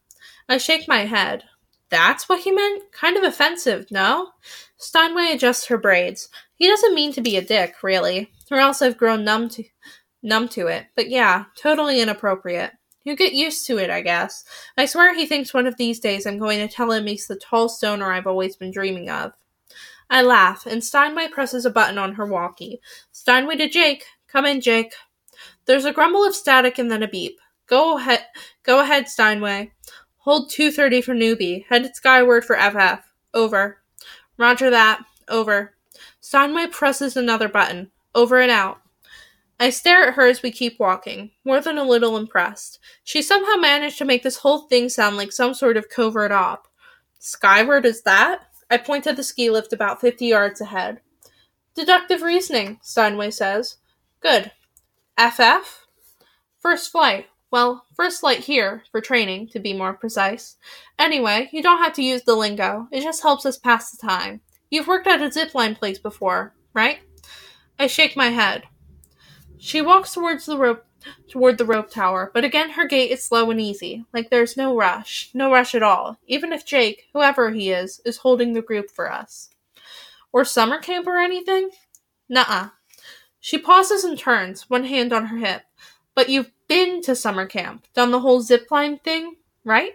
[0.48, 1.44] I shake my head.
[1.90, 2.92] That's what he meant?
[2.92, 4.30] Kind of offensive, no?
[4.78, 6.30] Steinway adjusts her braids.
[6.56, 9.64] He doesn't mean to be a dick, really or else I've grown numb to
[10.24, 10.88] numb to it.
[10.96, 12.72] But yeah, totally inappropriate.
[13.04, 14.44] You get used to it, I guess.
[14.78, 17.36] I swear he thinks one of these days I'm going to tell him he's the
[17.36, 19.34] tall stoner I've always been dreaming of.
[20.10, 22.80] I laugh, and Steinway presses a button on her walkie.
[23.12, 24.06] Steinway to Jake.
[24.28, 24.94] Come in, Jake.
[25.66, 27.40] There's a grumble of static and then a beep.
[27.68, 28.26] Go ahead,
[28.64, 29.72] go ahead, Steinway.
[30.18, 31.66] Hold 230 for newbie.
[31.70, 33.04] Headed skyward for FF.
[33.34, 33.78] Over.
[34.38, 35.04] Roger that.
[35.28, 35.76] Over.
[36.20, 37.92] Steinway presses another button.
[38.14, 38.82] Over and out.
[39.60, 42.80] I stare at her as we keep walking, more than a little impressed.
[43.04, 46.68] She somehow managed to make this whole thing sound like some sort of covert op.
[47.20, 48.42] Skyward is that?
[48.70, 51.02] I point to the ski lift about 50 yards ahead.
[51.76, 53.78] Deductive reasoning, Steinway says.
[54.22, 54.52] Good.
[55.20, 55.86] FF?
[56.60, 57.28] First flight.
[57.52, 60.58] Well, first flight here, for training, to be more precise.
[60.98, 62.88] Anyway, you don't have to use the lingo.
[62.92, 64.42] It just helps us pass the time.
[64.70, 67.00] You've worked at a zipline place before, right?
[67.78, 68.64] I shake my head.
[69.58, 70.86] She walks towards the rope
[71.28, 74.76] toward the rope tower, but again her gait is slow and easy, like there's no
[74.76, 78.92] rush, no rush at all, even if Jake, whoever he is, is holding the group
[78.92, 79.50] for us.
[80.32, 81.70] Or summer camp or anything?
[82.30, 82.70] Nuh-uh.
[83.40, 85.64] She pauses and turns, one hand on her hip.
[86.16, 89.94] But you've been to summer camp, done the whole zipline thing, right?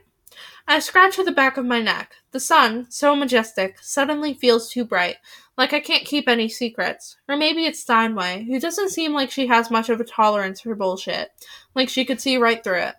[0.69, 2.15] I scratch at the back of my neck.
[2.31, 5.17] The sun, so majestic, suddenly feels too bright,
[5.61, 7.19] like I can't keep any secrets.
[7.29, 10.75] Or maybe it's Steinway, who doesn't seem like she has much of a tolerance for
[10.75, 11.29] bullshit,
[11.75, 12.95] like she could see right through it.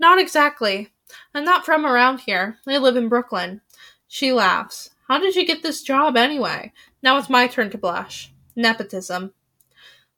[0.00, 0.88] Not exactly.
[1.32, 2.58] I'm not from around here.
[2.66, 3.60] I live in Brooklyn.
[4.08, 4.90] She laughs.
[5.06, 6.72] How did you get this job anyway?
[7.00, 8.32] Now it's my turn to blush.
[8.56, 9.34] Nepotism.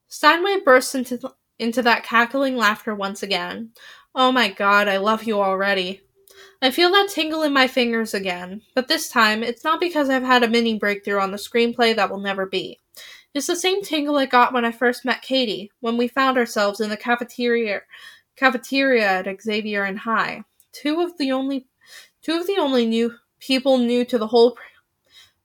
[0.07, 3.73] Steinway bursts into, into that cackling laughter once again.
[4.15, 6.01] Oh my god, I love you already.
[6.61, 10.25] I feel that tingle in my fingers again, but this time it's not because I've
[10.25, 12.81] had a mini breakthrough on the screenplay that will never be.
[13.33, 16.81] It's the same tingle I got when I first met Katie, when we found ourselves
[16.81, 17.83] in the cafeteria
[18.35, 20.44] cafeteria at Xaverian High.
[20.73, 21.66] Two of the only
[22.23, 24.57] two of the only new people new to the whole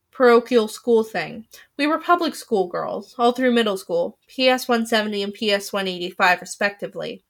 [0.09, 1.45] parochial school thing.
[1.77, 7.23] We were public school girls, all through middle school, PS 170 and PS 185 respectively.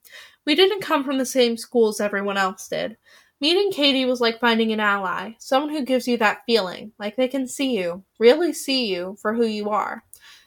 [0.46, 2.98] We didn't come from the same schools everyone else did.
[3.42, 7.28] Meeting Katie was like finding an ally, someone who gives you that feeling, like they
[7.28, 10.04] can see you, really see you, for who you are.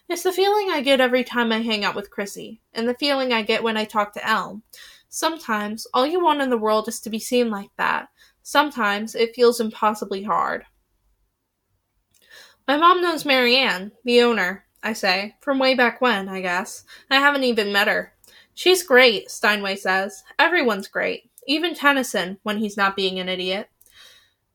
[0.08, 3.32] It's the feeling I get every time I hang out with Chrissy, and the feeling
[3.32, 4.62] I get when I talk to Elm.
[5.08, 8.08] Sometimes, all you want in the world is to be seen like that.
[8.42, 10.64] Sometimes, it feels impossibly hard.
[12.68, 16.84] My mom knows Marianne, the owner, I say, from way back when, I guess.
[17.10, 18.12] I haven't even met her.
[18.54, 20.22] She's great, Steinway says.
[20.38, 21.30] Everyone's great.
[21.46, 23.68] Even Tennyson, when he's not being an idiot.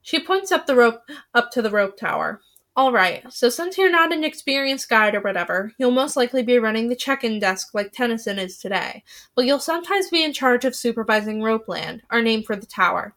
[0.01, 1.01] She points up the rope
[1.33, 2.41] up to the rope tower.
[2.77, 6.87] Alright, so since you're not an experienced guide or whatever, you'll most likely be running
[6.87, 9.03] the check in desk like Tennyson is today,
[9.35, 13.13] but you'll sometimes be in charge of supervising Ropeland, our name for the tower.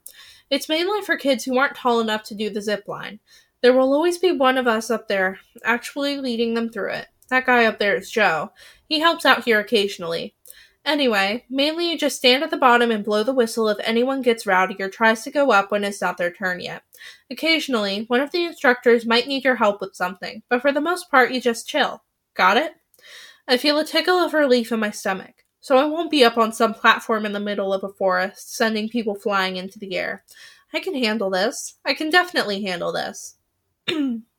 [0.50, 3.20] It's mainly for kids who aren't tall enough to do the zip line.
[3.62, 7.06] There will always be one of us up there actually leading them through it.
[7.30, 8.50] That guy up there is Joe.
[8.88, 10.34] He helps out here occasionally.
[10.84, 14.46] Anyway, mainly you just stand at the bottom and blow the whistle if anyone gets
[14.46, 16.82] rowdy or tries to go up when it's not their turn yet.
[17.30, 21.10] Occasionally, one of the instructors might need your help with something, but for the most
[21.10, 22.02] part, you just chill.
[22.34, 22.74] Got it?
[23.48, 26.52] I feel a tickle of relief in my stomach, so I won't be up on
[26.52, 30.24] some platform in the middle of a forest, sending people flying into the air.
[30.74, 31.76] I can handle this.
[31.84, 33.36] I can definitely handle this.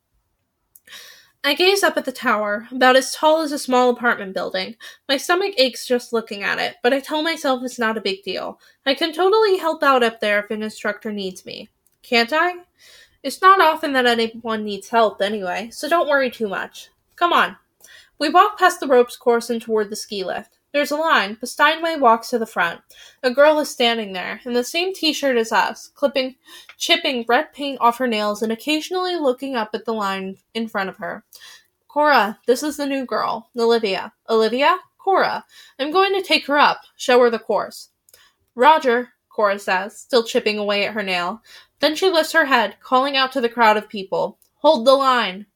[1.46, 4.74] I gaze up at the tower, about as tall as a small apartment building.
[5.08, 8.24] My stomach aches just looking at it, but I tell myself it's not a big
[8.24, 8.58] deal.
[8.84, 11.68] I can totally help out up there if an instructor needs me.
[12.02, 12.54] Can't I?
[13.22, 16.90] It's not often that anyone needs help anyway, so don't worry too much.
[17.14, 17.56] Come on.
[18.18, 20.58] We walk past the ropes course and toward the ski lift.
[20.72, 22.80] There's a line, but Steinway walks to the front.
[23.22, 26.36] A girl is standing there, in the same t-shirt as us, clipping,
[26.76, 30.88] chipping red paint off her nails and occasionally looking up at the line in front
[30.88, 31.24] of her.
[31.88, 34.12] Cora, this is the new girl, Olivia.
[34.28, 34.76] Olivia?
[34.98, 35.44] Cora.
[35.78, 37.90] I'm going to take her up, show her the course.
[38.54, 41.42] Roger, Cora says, still chipping away at her nail.
[41.80, 44.38] Then she lifts her head, calling out to the crowd of people.
[44.56, 45.46] Hold the line!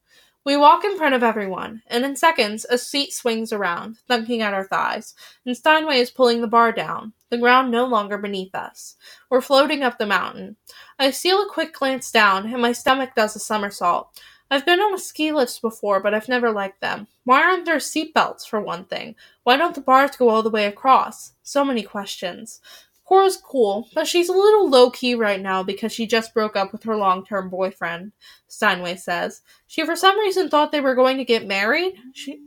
[0.42, 4.55] We walk in front of everyone, and in seconds a seat swings around, thunking at
[4.55, 8.96] our thighs, and Steinway is pulling the bar down, the ground no longer beneath us.
[9.29, 10.57] We're floating up the mountain.
[10.98, 14.18] I steal a quick glance down, and my stomach does a somersault.
[14.50, 17.07] I've been on ski lifts before, but I've never liked them.
[17.24, 19.16] Why aren't there seat belts, for one thing?
[19.44, 21.35] Why don't the bars go all the way across?
[21.42, 22.62] So many questions.
[23.11, 26.70] Cora's cool, but she's a little low key right now because she just broke up
[26.70, 28.12] with her long term boyfriend,
[28.46, 29.42] Steinway says.
[29.66, 31.94] She for some reason thought they were going to get married.
[32.14, 32.40] She.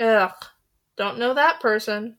[0.00, 0.30] Ugh.
[0.96, 2.18] Don't know that person.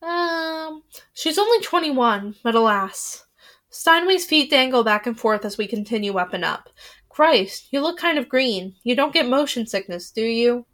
[0.00, 3.26] Um, she's only 21, but alas.
[3.68, 6.70] Steinway's feet dangle back and forth as we continue up and up.
[7.08, 8.76] Christ, you look kind of green.
[8.84, 10.66] You don't get motion sickness, do you?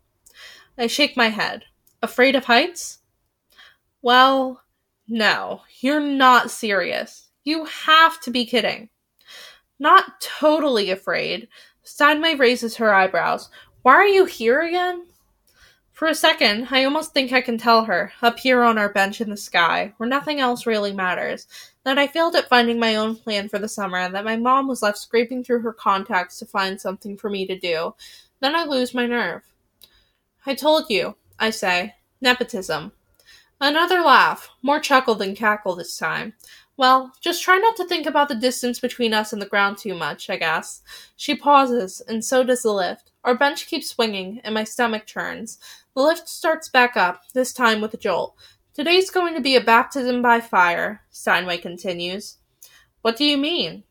[0.76, 1.64] I shake my head.
[2.02, 2.98] Afraid of heights?
[4.06, 4.62] Well,
[5.08, 7.28] no, you're not serious.
[7.42, 8.88] You have to be kidding.
[9.80, 11.48] Not totally afraid.
[11.82, 13.50] Steinway raises her eyebrows.
[13.82, 15.06] Why are you here again?
[15.90, 19.20] For a second, I almost think I can tell her, up here on our bench
[19.20, 21.48] in the sky, where nothing else really matters,
[21.82, 24.68] that I failed at finding my own plan for the summer and that my mom
[24.68, 27.96] was left scraping through her contacts to find something for me to do.
[28.38, 29.42] Then I lose my nerve.
[30.46, 31.96] I told you, I say.
[32.20, 32.92] Nepotism.
[33.60, 36.34] Another laugh, more chuckle than cackle this time.
[36.76, 39.94] Well, just try not to think about the distance between us and the ground too
[39.94, 40.82] much, I guess.
[41.16, 43.12] She pauses, and so does the lift.
[43.24, 45.58] Our bench keeps swinging, and my stomach churns.
[45.94, 48.36] The lift starts back up, this time with a jolt.
[48.74, 52.36] Today's going to be a baptism by fire, Steinway continues.
[53.00, 53.84] What do you mean?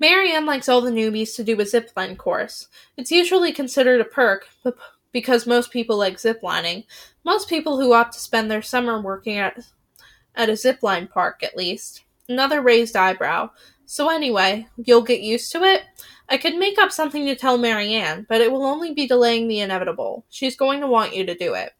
[0.00, 2.66] Marianne likes all the newbies to do a zipline course.
[2.96, 4.76] It's usually considered a perk, but
[5.12, 6.84] because most people like ziplining.
[7.24, 9.58] Most people who opt to spend their summer working at
[10.34, 12.04] at a zipline park, at least.
[12.28, 13.50] Another raised eyebrow.
[13.84, 15.82] So anyway, you'll get used to it?
[16.28, 19.60] I could make up something to tell Marianne, but it will only be delaying the
[19.60, 20.24] inevitable.
[20.30, 21.72] She's going to want you to do it.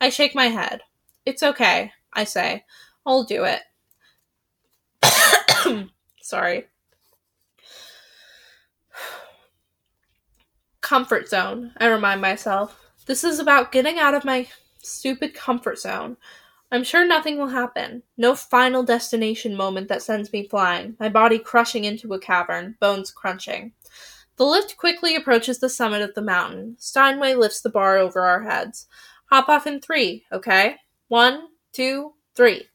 [0.00, 0.82] I shake my head.
[1.24, 2.64] It's okay, I say.
[3.06, 3.62] I'll do it.
[6.20, 6.66] Sorry.
[10.84, 12.78] Comfort zone, I remind myself.
[13.06, 14.46] This is about getting out of my
[14.82, 16.18] stupid comfort zone.
[16.70, 18.02] I'm sure nothing will happen.
[18.18, 23.10] No final destination moment that sends me flying, my body crushing into a cavern, bones
[23.10, 23.72] crunching.
[24.36, 26.76] The lift quickly approaches the summit of the mountain.
[26.78, 28.86] Steinway lifts the bar over our heads.
[29.30, 30.76] Hop off in three, okay?
[31.08, 32.68] One, two, three.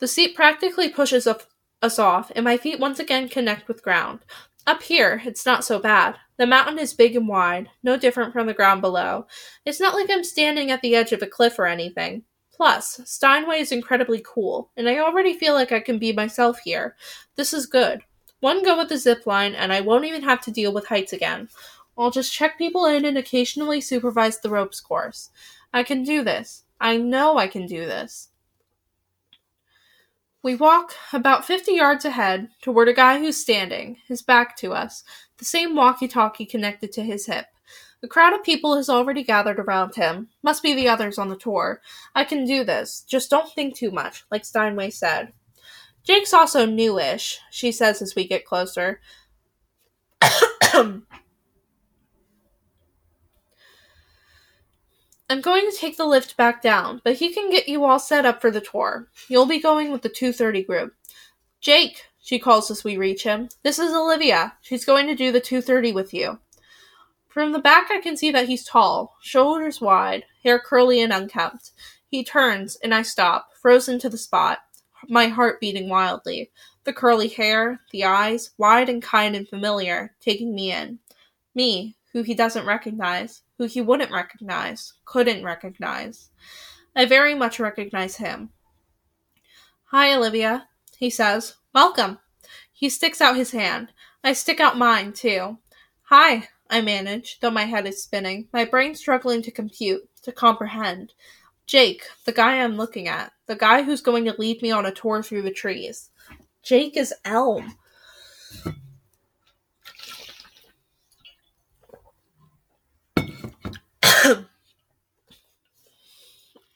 [0.00, 4.20] The seat practically pushes us off, and my feet once again connect with ground.
[4.66, 6.16] Up here, it's not so bad.
[6.36, 9.26] The mountain is big and wide, no different from the ground below.
[9.64, 12.24] It's not like I'm standing at the edge of a cliff or anything.
[12.52, 16.96] Plus, Steinway is incredibly cool, and I already feel like I can be myself here.
[17.36, 18.02] This is good.
[18.40, 21.12] One go with the zip line, and I won't even have to deal with heights
[21.12, 21.48] again.
[21.96, 25.30] I'll just check people in and occasionally supervise the ropes course.
[25.72, 26.64] I can do this.
[26.80, 28.30] I know I can do this.
[30.44, 35.02] We walk about 50 yards ahead toward a guy who's standing, his back to us,
[35.38, 37.46] the same walkie talkie connected to his hip.
[38.02, 40.28] A crowd of people has already gathered around him.
[40.42, 41.80] Must be the others on the tour.
[42.14, 43.06] I can do this.
[43.08, 45.32] Just don't think too much, like Steinway said.
[46.02, 49.00] Jake's also newish, she says as we get closer.
[55.30, 58.26] I'm going to take the lift back down, but he can get you all set
[58.26, 59.08] up for the tour.
[59.28, 60.94] You'll be going with the 230 group.
[61.62, 63.48] Jake, she calls as we reach him.
[63.62, 64.54] This is Olivia.
[64.60, 66.38] She's going to do the 230 with you.
[67.28, 71.72] From the back, I can see that he's tall, shoulders wide, hair curly and unkempt.
[72.06, 74.58] He turns, and I stop, frozen to the spot,
[75.08, 76.50] my heart beating wildly.
[76.84, 80.98] The curly hair, the eyes, wide and kind and familiar, taking me in.
[81.54, 86.30] Me, who he doesn't recognize, who he wouldn't recognize, couldn't recognize.
[86.96, 88.50] I very much recognize him.
[89.86, 91.56] Hi, Olivia, he says.
[91.74, 92.20] Welcome.
[92.72, 93.92] He sticks out his hand.
[94.22, 95.58] I stick out mine, too.
[96.04, 101.12] Hi, I manage, though my head is spinning, my brain struggling to compute, to comprehend.
[101.66, 104.92] Jake, the guy I'm looking at, the guy who's going to lead me on a
[104.92, 106.10] tour through the trees.
[106.62, 107.74] Jake is Elm.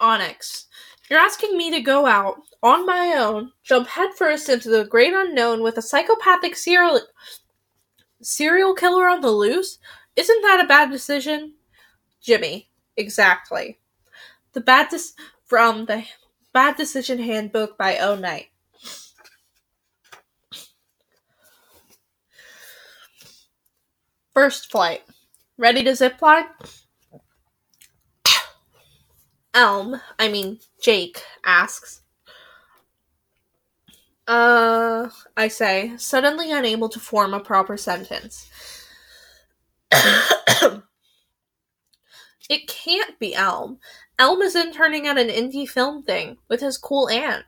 [0.00, 0.66] Onyx.
[1.08, 5.62] You're asking me to go out on my own, jump headfirst into the great unknown
[5.62, 7.00] with a psychopathic serial
[8.22, 9.78] serial killer on the loose?
[10.16, 11.54] Isn't that a bad decision?
[12.20, 12.68] Jimmy.
[12.96, 13.78] Exactly.
[14.52, 15.14] The bad dis-
[15.46, 16.04] from the
[16.52, 18.46] Bad Decision Handbook by O Knight.
[24.34, 25.02] First flight.
[25.56, 26.46] Ready to zipline?
[29.54, 32.02] Elm, I mean Jake, asks.
[34.26, 35.08] Uh,
[35.38, 38.50] I say, suddenly unable to form a proper sentence.
[39.90, 40.82] it
[42.66, 43.78] can't be Elm.
[44.18, 47.44] Elm is interning at an indie film thing with his cool aunt.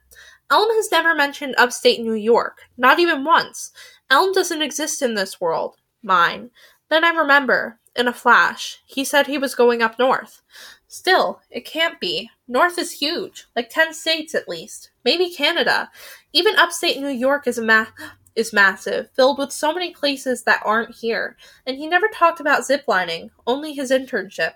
[0.51, 3.73] Elm has never mentioned upstate New York, not even once.
[4.11, 6.51] Elm doesn't exist in this world, mine.
[6.89, 10.43] Then I remember, in a flash, he said he was going up north.
[10.93, 12.31] Still, it can't be.
[12.49, 14.91] North is huge, like 10 states at least.
[15.05, 15.89] Maybe Canada.
[16.33, 17.87] Even upstate New York is a ma-
[18.35, 21.37] is massive, filled with so many places that aren't here.
[21.65, 24.55] And he never talked about ziplining, only his internship.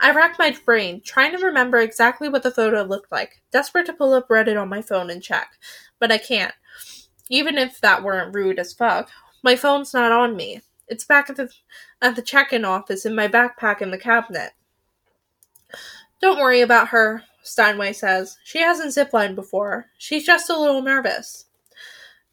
[0.00, 3.92] I racked my brain, trying to remember exactly what the photo looked like, desperate to
[3.92, 5.58] pull up Reddit on my phone and check.
[6.00, 6.54] But I can't.
[7.30, 9.10] Even if that weren't rude as fuck.
[9.44, 10.62] My phone's not on me.
[10.88, 11.52] It's back at the
[12.02, 14.54] at the check-in office in my backpack in the cabinet.
[16.20, 18.38] Don't worry about her, Steinway says.
[18.44, 19.86] She hasn't ziplined before.
[19.98, 21.46] She's just a little nervous.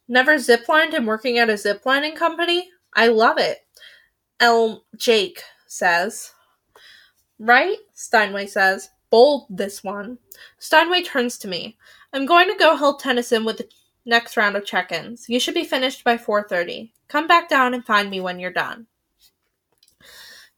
[0.07, 2.69] Never ziplined and working at a ziplining company?
[2.93, 3.65] I love it.
[4.39, 6.31] Elm Jake says.
[7.39, 7.77] Right?
[7.93, 8.89] Steinway says.
[9.09, 10.17] Bold, this one.
[10.59, 11.77] Steinway turns to me.
[12.13, 13.69] I'm going to go help Tennyson with the
[14.05, 15.27] next round of check-ins.
[15.27, 16.91] You should be finished by 4.30.
[17.07, 18.87] Come back down and find me when you're done.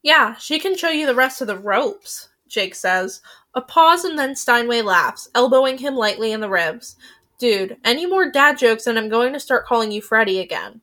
[0.02, 3.20] Yeah, she can show you the rest of the ropes, Jake says.
[3.54, 6.96] A pause and then Steinway laughs, elbowing him lightly in the ribs.
[7.38, 10.80] Dude, any more dad jokes and I'm going to start calling you Freddy again.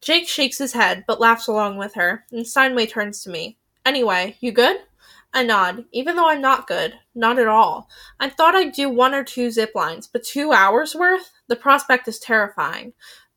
[0.00, 3.56] Jake shakes his head, but laughs along with her, and Steinway turns to me.
[3.86, 4.78] Anyway, you good?
[5.32, 6.98] I nod, even though I'm not good.
[7.14, 7.88] Not at all.
[8.20, 11.30] I thought I'd do one or two zip lines, but two hours worth?
[11.46, 12.92] The prospect is terrifying.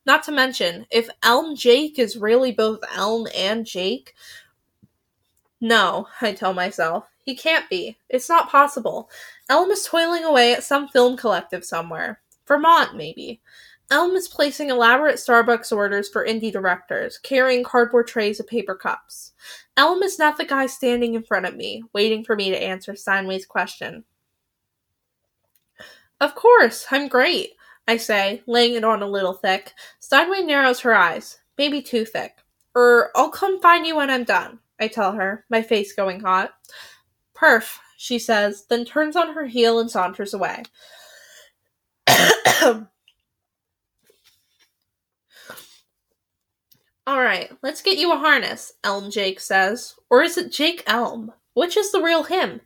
[0.06, 4.14] Not to mention, if Elm Jake is really both Elm and Jake,
[5.62, 7.06] no, I tell myself.
[7.26, 7.98] He can't be.
[8.08, 9.10] It's not possible.
[9.50, 12.22] Elm is toiling away at some film collective somewhere.
[12.48, 13.42] Vermont, maybe.
[13.90, 19.34] Elm is placing elaborate Starbucks orders for indie directors, carrying cardboard trays of paper cups.
[19.76, 22.96] Elm is not the guy standing in front of me, waiting for me to answer
[22.96, 24.04] Steinway's question.
[26.22, 27.54] Of course, I'm great,
[27.88, 29.74] I say, laying it on a little thick.
[30.00, 32.38] Steinway narrows her eyes, maybe too thick.
[32.76, 34.60] Er, I'll come find you when I'm done.
[34.80, 36.54] I tell her, my face going hot.
[37.36, 40.64] Perf, she says, then turns on her heel and saunters away.
[47.08, 49.96] All right, let's get you a harness, Elm Jake says.
[50.10, 51.32] Or is it Jake Elm?
[51.54, 52.62] Which is the real him?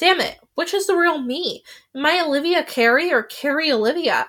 [0.00, 1.62] Damn it, which is the real me?
[1.94, 4.26] Am I Olivia Carrie or Carrie Olivia?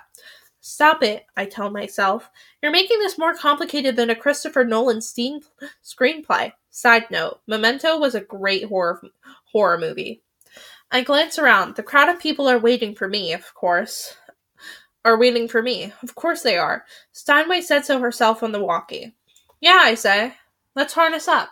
[0.68, 2.28] Stop it, I tell myself.
[2.60, 6.52] You're making this more complicated than a Christopher Nolan screenplay.
[6.70, 9.00] Side note, Memento was a great horror
[9.44, 10.22] horror movie.
[10.90, 11.76] I glance around.
[11.76, 14.16] The crowd of people are waiting for me, of course.
[15.04, 15.92] Are waiting for me.
[16.02, 16.84] Of course they are.
[17.12, 19.14] Steinway said so herself on the walkie.
[19.60, 20.34] Yeah, I say.
[20.74, 21.50] Let's harness up.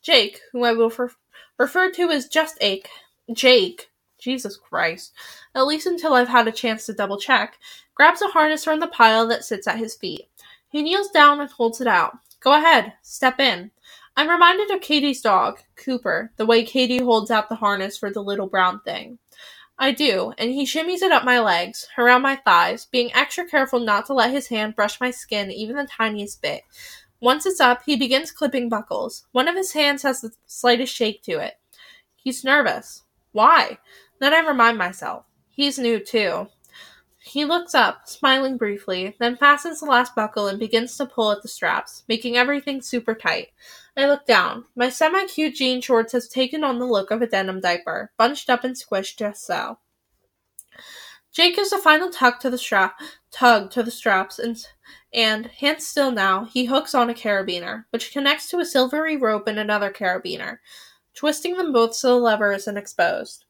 [0.00, 1.10] Jake, who I will refer,
[1.58, 2.88] refer to as just Ake,
[3.30, 5.12] Jake, Jesus Christ,
[5.54, 7.58] at least until I've had a chance to double check,
[7.98, 10.28] grabs a harness from the pile that sits at his feet.
[10.68, 12.16] He kneels down and holds it out.
[12.40, 13.72] Go ahead, step in.
[14.16, 18.22] I'm reminded of Katie's dog, Cooper, the way Katie holds out the harness for the
[18.22, 19.18] little brown thing.
[19.80, 23.80] I do, and he shimmies it up my legs, around my thighs, being extra careful
[23.80, 26.62] not to let his hand brush my skin even the tiniest bit.
[27.20, 29.26] Once it's up, he begins clipping buckles.
[29.32, 31.54] One of his hands has the slightest shake to it.
[32.14, 33.02] He's nervous.
[33.32, 33.78] Why?
[34.20, 35.24] Then I remind myself.
[35.48, 36.48] He's new, too.
[37.28, 41.42] He looks up, smiling briefly, then fastens the last buckle and begins to pull at
[41.42, 43.48] the straps, making everything super tight.
[43.94, 44.64] I look down.
[44.74, 48.48] My semi cute jean shorts has taken on the look of a denim diaper, bunched
[48.48, 49.78] up and squished just so.
[51.30, 52.98] Jake gives a final tug to the strap,
[53.30, 54.66] tug to the straps, and,
[55.12, 59.46] and hands still now, he hooks on a carabiner, which connects to a silvery rope
[59.46, 60.60] and another carabiner,
[61.14, 63.44] twisting them both so the lever isn't exposed.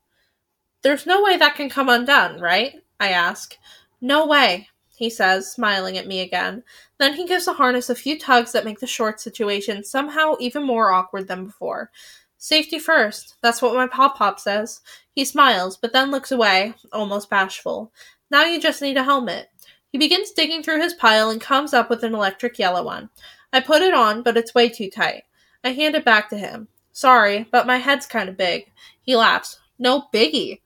[0.82, 2.82] There's no way that can come undone, right?
[3.00, 3.56] I ask.
[4.00, 6.64] No way, he says, smiling at me again.
[6.98, 10.64] Then he gives the harness a few tugs that make the short situation somehow even
[10.64, 11.90] more awkward than before.
[12.36, 14.80] Safety first, that's what my pop pop says.
[15.12, 17.92] He smiles, but then looks away, almost bashful.
[18.30, 19.48] Now you just need a helmet.
[19.90, 23.10] He begins digging through his pile and comes up with an electric yellow one.
[23.52, 25.24] I put it on, but it's way too tight.
[25.64, 26.68] I hand it back to him.
[26.92, 28.70] Sorry, but my head's kind of big.
[29.00, 29.58] He laughs.
[29.78, 30.60] No biggie.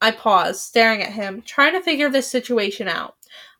[0.00, 3.14] I pause, staring at him, trying to figure this situation out.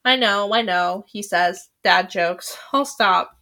[0.04, 1.68] I know, I know, he says.
[1.82, 2.56] Dad jokes.
[2.72, 3.38] I'll stop.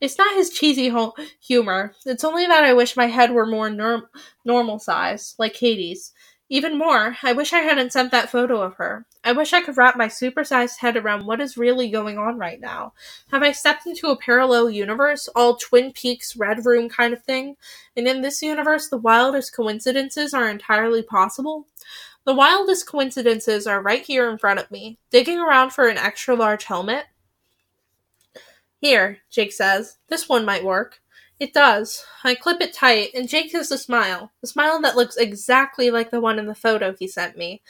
[0.00, 1.94] It's not his cheesy ho- humor.
[2.06, 4.10] It's only that I wish my head were more nor-
[4.44, 6.12] normal size, like Katie's.
[6.50, 9.04] Even more, I wish I hadn't sent that photo of her.
[9.22, 12.58] I wish I could wrap my supersized head around what is really going on right
[12.58, 12.94] now.
[13.30, 17.56] Have I stepped into a parallel universe, all Twin Peaks Red Room kind of thing?
[17.96, 21.66] And in this universe, the wildest coincidences are entirely possible?
[22.28, 24.98] The wildest coincidences are right here in front of me.
[25.08, 27.06] Digging around for an extra large helmet?
[28.82, 29.96] Here, Jake says.
[30.08, 31.00] This one might work.
[31.40, 32.04] It does.
[32.24, 34.30] I clip it tight, and Jake gives a smile.
[34.42, 37.62] A smile that looks exactly like the one in the photo he sent me.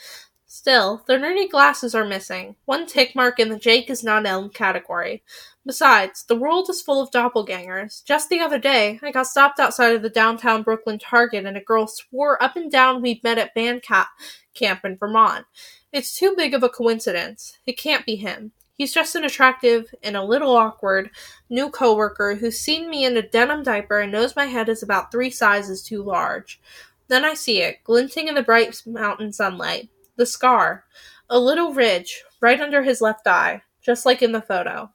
[0.51, 2.55] Still, the nerdy glasses are missing.
[2.65, 5.21] One tick mark in the Jake is not Elm category.
[5.63, 8.03] Besides, the world is full of doppelgangers.
[8.03, 11.61] Just the other day, I got stopped outside of the downtown Brooklyn Target and a
[11.61, 14.09] girl swore up and down we'd met at band ca-
[14.55, 15.45] camp in Vermont.
[15.93, 17.59] It's too big of a coincidence.
[17.67, 18.51] It can't be him.
[18.73, 21.11] He's just an attractive and a little awkward
[21.51, 25.11] new coworker who's seen me in a denim diaper and knows my head is about
[25.11, 26.59] three sizes too large.
[27.07, 29.89] Then I see it, glinting in the bright mountain sunlight.
[30.19, 30.83] The scar.
[31.29, 34.91] A little ridge, right under his left eye, just like in the photo.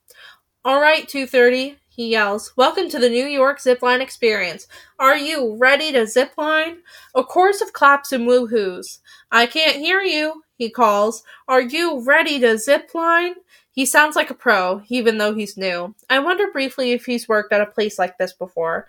[0.67, 2.53] All right, 230, he yells.
[2.59, 4.69] Welcome to the New York Zipline Experience.
[4.99, 6.81] Are you ready to zipline?
[7.15, 8.99] A chorus of claps and woohoos.
[9.33, 11.23] I can't hear you, he calls.
[11.49, 13.37] Are you ready to zipline?
[13.71, 15.95] He sounds like a pro, even though he's new.
[16.11, 18.89] I wonder briefly if he's worked at a place like this before.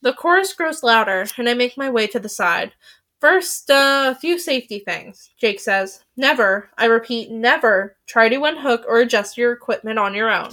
[0.00, 2.72] The chorus grows louder, and I make my way to the side.
[3.20, 6.04] First, uh, a few safety things, Jake says.
[6.16, 10.50] Never, I repeat, never try to unhook or adjust your equipment on your own.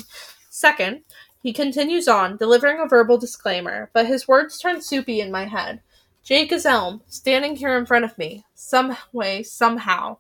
[0.50, 1.02] Second,
[1.44, 5.82] he continues on, delivering a verbal disclaimer, but his words turn soupy in my head.
[6.24, 8.44] Jake is Elm, standing here in front of me.
[8.56, 10.18] Some way, somehow.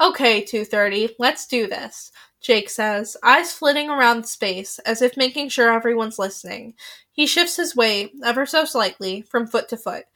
[0.00, 2.10] Okay, 230, let's do this,
[2.40, 6.74] Jake says, eyes flitting around space as if making sure everyone's listening.
[7.12, 10.06] He shifts his weight, ever so slightly, from foot to foot.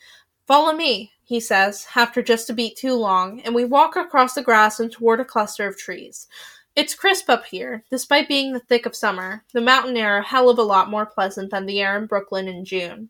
[0.47, 4.43] Follow me, he says, after just a beat too long, and we walk across the
[4.43, 6.29] grass and toward a cluster of trees.
[6.77, 10.51] It's crisp up here, despite being the thick of summer, the mountain air a hell
[10.51, 13.09] of a lot more pleasant than the air in Brooklyn in June.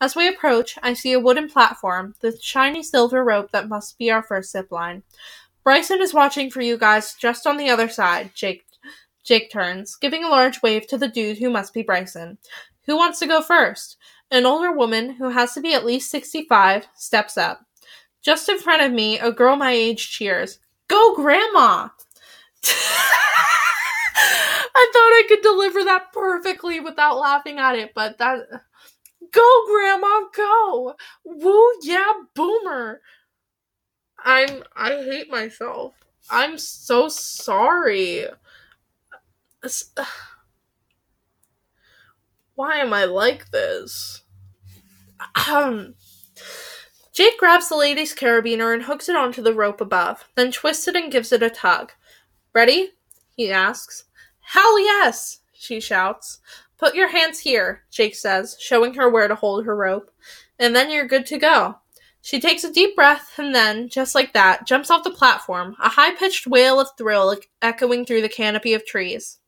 [0.00, 4.10] As we approach, I see a wooden platform, the shiny silver rope that must be
[4.10, 5.02] our first zip line.
[5.64, 8.66] Bryson is watching for you guys just on the other side, Jake
[9.24, 12.38] Jake turns, giving a large wave to the dude who must be Bryson.
[12.84, 13.96] Who wants to go first?
[14.30, 17.60] An older woman, who has to be at least 65, steps up.
[18.22, 20.58] Just in front of me, a girl my age cheers.
[20.88, 21.88] Go, Grandma!
[24.78, 28.40] I thought I could deliver that perfectly without laughing at it, but that.
[29.32, 30.94] Go, Grandma, go!
[31.24, 33.00] Woo, yeah, boomer!
[34.24, 34.64] I'm.
[34.74, 35.94] I hate myself.
[36.30, 38.26] I'm so sorry.
[42.56, 44.22] Why am I like this?
[45.48, 45.94] Um.
[47.12, 50.96] Jake grabs the lady's carabiner and hooks it onto the rope above, then twists it
[50.96, 51.92] and gives it a tug.
[52.54, 52.90] Ready?
[53.36, 54.04] he asks.
[54.40, 55.40] Hell yes!
[55.52, 56.40] she shouts.
[56.78, 60.10] Put your hands here, Jake says, showing her where to hold her rope,
[60.58, 61.76] and then you're good to go.
[62.22, 65.90] She takes a deep breath and then, just like that, jumps off the platform, a
[65.90, 69.38] high pitched wail of thrill echoing through the canopy of trees.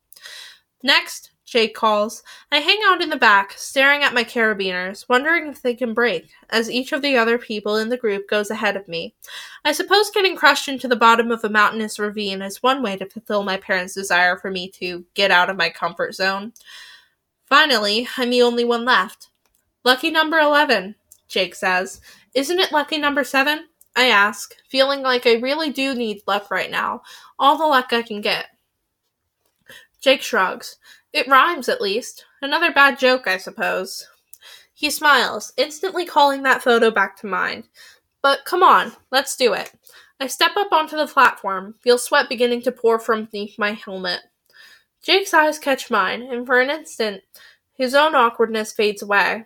[0.81, 2.21] Next, Jake calls.
[2.51, 6.29] I hang out in the back, staring at my carabiners, wondering if they can break,
[6.51, 9.15] as each of the other people in the group goes ahead of me.
[9.65, 13.07] I suppose getting crushed into the bottom of a mountainous ravine is one way to
[13.07, 16.53] fulfill my parents' desire for me to get out of my comfort zone.
[17.47, 19.29] Finally, I'm the only one left.
[19.83, 20.93] Lucky number 11,
[21.27, 21.99] Jake says.
[22.35, 23.65] Isn't it lucky number 7?
[23.95, 27.01] I ask, feeling like I really do need luck right now.
[27.39, 28.45] All the luck I can get.
[29.99, 30.77] Jake shrugs.
[31.13, 32.25] It rhymes, at least.
[32.41, 34.07] Another bad joke, I suppose.
[34.73, 37.67] He smiles, instantly calling that photo back to mind.
[38.21, 39.71] But come on, let's do it.
[40.19, 44.21] I step up onto the platform, feel sweat beginning to pour from beneath my helmet.
[45.01, 47.23] Jake's eyes catch mine, and for an instant,
[47.73, 49.45] his own awkwardness fades away.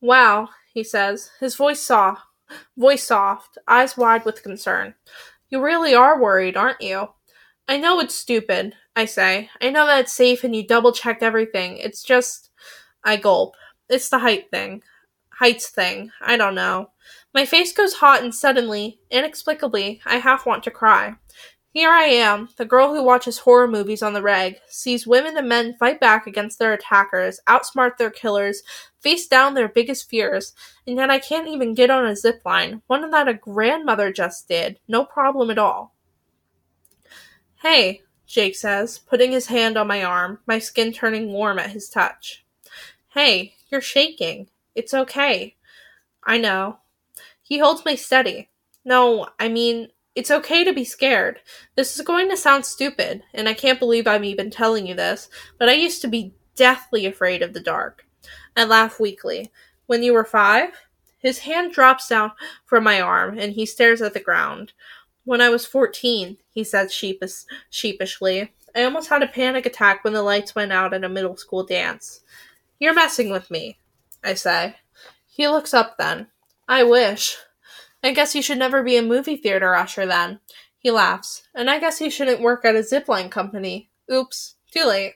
[0.00, 2.22] Wow, he says, his voice soft,
[2.76, 4.94] voice soft, eyes wide with concern.
[5.48, 7.08] You really are worried, aren't you?
[7.68, 9.50] I know it's stupid, I say.
[9.60, 11.78] I know that it's safe and you double checked everything.
[11.78, 12.50] It's just.
[13.04, 13.54] I gulp.
[13.88, 14.82] It's the height thing.
[15.30, 16.10] Heights thing.
[16.20, 16.90] I don't know.
[17.34, 21.16] My face goes hot and suddenly, inexplicably, I half want to cry.
[21.76, 25.46] Here I am, the girl who watches horror movies on the reg, sees women and
[25.46, 28.62] men fight back against their attackers, outsmart their killers,
[29.00, 30.54] face down their biggest fears,
[30.86, 34.48] and yet I can't even get on a zip line, one that a grandmother just
[34.48, 35.95] did, no problem at all.
[37.62, 41.88] Hey, Jake says, putting his hand on my arm, my skin turning warm at his
[41.88, 42.44] touch.
[43.14, 44.50] Hey, you're shaking.
[44.74, 45.56] It's okay.
[46.24, 46.78] I know.
[47.42, 48.50] He holds me steady.
[48.84, 51.40] No, I mean, it's okay to be scared.
[51.76, 55.28] This is going to sound stupid, and I can't believe I'm even telling you this,
[55.58, 58.06] but I used to be deathly afraid of the dark.
[58.56, 59.50] I laugh weakly.
[59.86, 60.70] When you were five?
[61.18, 62.32] His hand drops down
[62.64, 64.72] from my arm, and he stares at the ground.
[65.26, 68.52] When I was 14, he said sheepish, sheepishly.
[68.76, 71.66] I almost had a panic attack when the lights went out at a middle school
[71.66, 72.20] dance.
[72.78, 73.80] You're messing with me,
[74.22, 74.76] I say.
[75.26, 76.28] He looks up then.
[76.68, 77.36] I wish.
[78.04, 80.38] I guess you should never be a movie theater usher then.
[80.78, 81.42] He laughs.
[81.56, 83.90] And I guess you shouldn't work at a zipline company.
[84.08, 85.14] Oops, too late.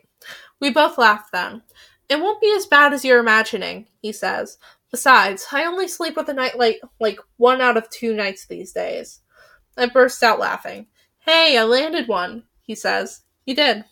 [0.60, 1.62] We both laugh then.
[2.08, 4.58] It won't be as bad as you're imagining, he says.
[4.90, 9.20] Besides, I only sleep with a nightlight like one out of two nights these days.
[9.80, 10.88] I burst out laughing.
[11.20, 13.22] Hey, I landed one, he says.
[13.46, 13.84] You did.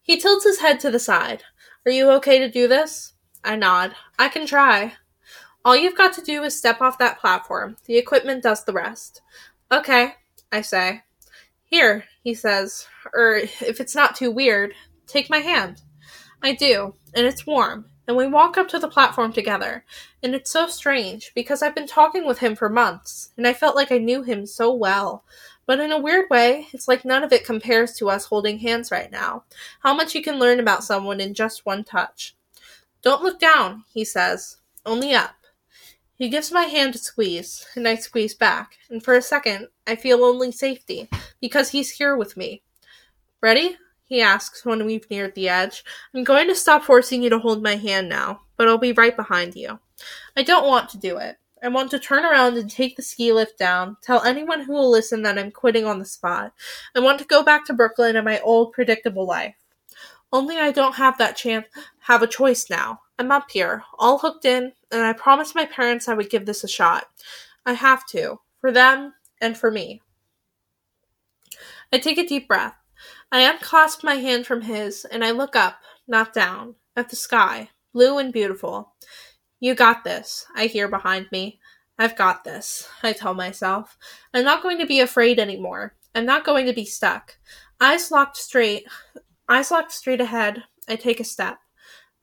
[0.00, 1.42] He tilts his head to the side.
[1.84, 3.14] Are you okay to do this?
[3.42, 3.96] I nod.
[4.20, 4.92] I can try.
[5.64, 7.76] All you've got to do is step off that platform.
[7.86, 9.20] The equipment does the rest.
[9.72, 10.14] Okay,
[10.52, 11.02] I say.
[11.64, 14.74] Here, he says, or if it's not too weird,
[15.08, 15.82] take my hand.
[16.40, 19.84] I do, and it's warm and we walk up to the platform together.
[20.20, 23.76] And it's so strange because I've been talking with him for months, and I felt
[23.76, 25.22] like I knew him so well.
[25.64, 28.90] But in a weird way, it's like none of it compares to us holding hands
[28.90, 29.44] right now.
[29.84, 32.34] How much you can learn about someone in just one touch.
[33.00, 35.36] Don't look down, he says, only up.
[36.16, 39.94] He gives my hand a squeeze, and I squeeze back, and for a second, I
[39.94, 41.08] feel only safety,
[41.40, 42.62] because he's here with me.
[43.40, 43.76] Ready?
[44.10, 45.84] He asks when we've neared the edge.
[46.12, 49.14] I'm going to stop forcing you to hold my hand now, but I'll be right
[49.14, 49.78] behind you.
[50.36, 51.36] I don't want to do it.
[51.62, 54.90] I want to turn around and take the ski lift down, tell anyone who will
[54.90, 56.52] listen that I'm quitting on the spot.
[56.96, 59.54] I want to go back to Brooklyn and my old predictable life.
[60.32, 61.68] Only I don't have that chance,
[62.00, 63.02] have a choice now.
[63.16, 66.64] I'm up here, all hooked in, and I promised my parents I would give this
[66.64, 67.04] a shot.
[67.64, 70.02] I have to, for them and for me.
[71.92, 72.74] I take a deep breath.
[73.32, 75.78] I unclasp my hand from his, and I look up,
[76.08, 78.94] not down, at the sky, blue and beautiful.
[79.60, 81.60] You got this, I hear behind me.
[81.96, 83.96] I've got this, I tell myself.
[84.34, 85.94] I'm not going to be afraid anymore.
[86.14, 87.36] I'm not going to be stuck.
[87.80, 88.88] Eyes locked straight,
[89.48, 91.58] eyes locked straight ahead, I take a step.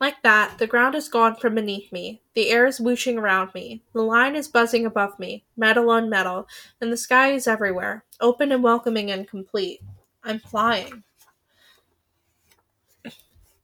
[0.01, 2.21] Like that, the ground is gone from beneath me.
[2.35, 3.81] The air is whooshing around me.
[3.93, 6.47] The line is buzzing above me, metal on metal,
[6.81, 9.79] and the sky is everywhere, open and welcoming and complete.
[10.23, 11.03] I'm flying.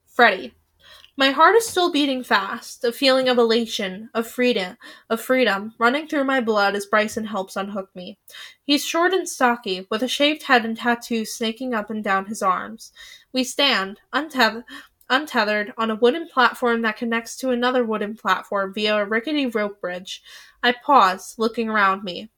[0.06, 0.54] Freddie.
[1.16, 4.76] My heart is still beating fast, a feeling of elation, of freedom,
[5.08, 8.18] of freedom running through my blood as Bryson helps unhook me.
[8.64, 12.42] He's short and stocky, with a shaved head and tattoos snaking up and down his
[12.42, 12.90] arms.
[13.32, 14.64] We stand, untethered,
[15.08, 19.80] untethered, on a wooden platform that connects to another wooden platform via a rickety rope
[19.80, 20.20] bridge.
[20.64, 22.30] I pause, looking around me.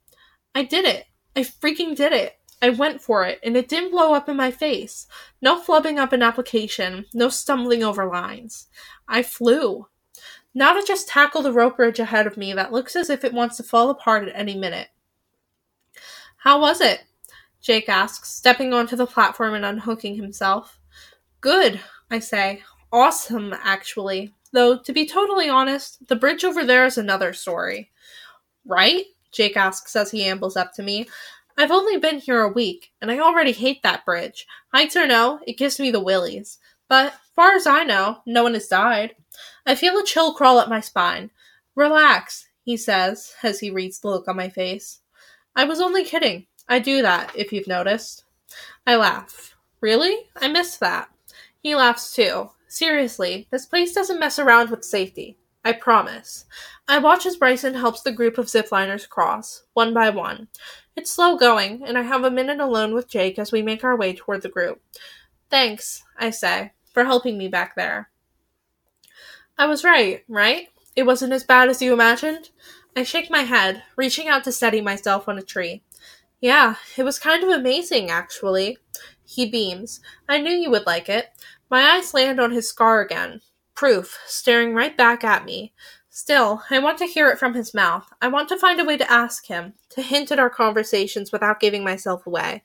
[0.55, 1.07] I did it!
[1.35, 2.39] I freaking did it!
[2.63, 5.07] I went for it, and it didn't blow up in my face.
[5.43, 8.69] No flubbing up an application, no stumbling over lines.
[9.07, 9.87] I flew.
[10.55, 13.35] Now to just tackle the rope bridge ahead of me that looks as if it
[13.35, 14.89] wants to fall apart at any minute.
[16.39, 17.05] How was it?
[17.61, 20.79] Jake asks, stepping onto the platform and unhooking himself.
[21.41, 21.81] Good,
[22.11, 22.63] I say.
[22.91, 24.33] Awesome, actually.
[24.53, 27.91] Though, to be totally honest, the bridge over there is another story.
[28.65, 29.05] Right?
[29.33, 31.07] Jake asks as he ambles up to me.
[31.59, 34.47] I've only been here a week, and I already hate that bridge.
[34.75, 36.59] Heights or no, it gives me the willies.
[36.89, 39.17] But, far as I know, no one has died.
[39.65, 41.31] I feel a chill crawl up my spine.
[41.75, 45.01] Relax, he says, as he reads the look on my face.
[45.55, 46.47] I was only kidding.
[46.69, 48.25] I do that, if you've noticed.
[48.87, 49.57] I laugh.
[49.81, 50.29] Really?
[50.37, 51.09] I missed that.
[51.63, 52.51] He laughs too.
[52.69, 55.39] Seriously, this place doesn't mess around with safety.
[55.65, 56.45] I promise.
[56.87, 60.49] I watch as Bryson helps the group of zipliners cross, one by one.
[60.97, 63.97] It's slow going, and I have a minute alone with Jake as we make our
[63.97, 64.81] way toward the group.
[65.51, 68.09] Thanks, I say, for helping me back there.
[69.59, 70.69] I was right, right?
[70.97, 72.49] It wasn't as bad as you imagined?
[72.97, 75.83] I shake my head, reaching out to steady myself on a tree.
[76.41, 78.79] Yeah, it was kind of amazing, actually.
[79.23, 80.01] He beams.
[80.29, 81.29] I knew you would like it.
[81.71, 83.43] My eyes land on his scar again.
[83.75, 85.75] Proof, staring right back at me.
[86.17, 88.11] Still, I want to hear it from his mouth.
[88.23, 91.61] I want to find a way to ask him, to hint at our conversations without
[91.61, 92.65] giving myself away.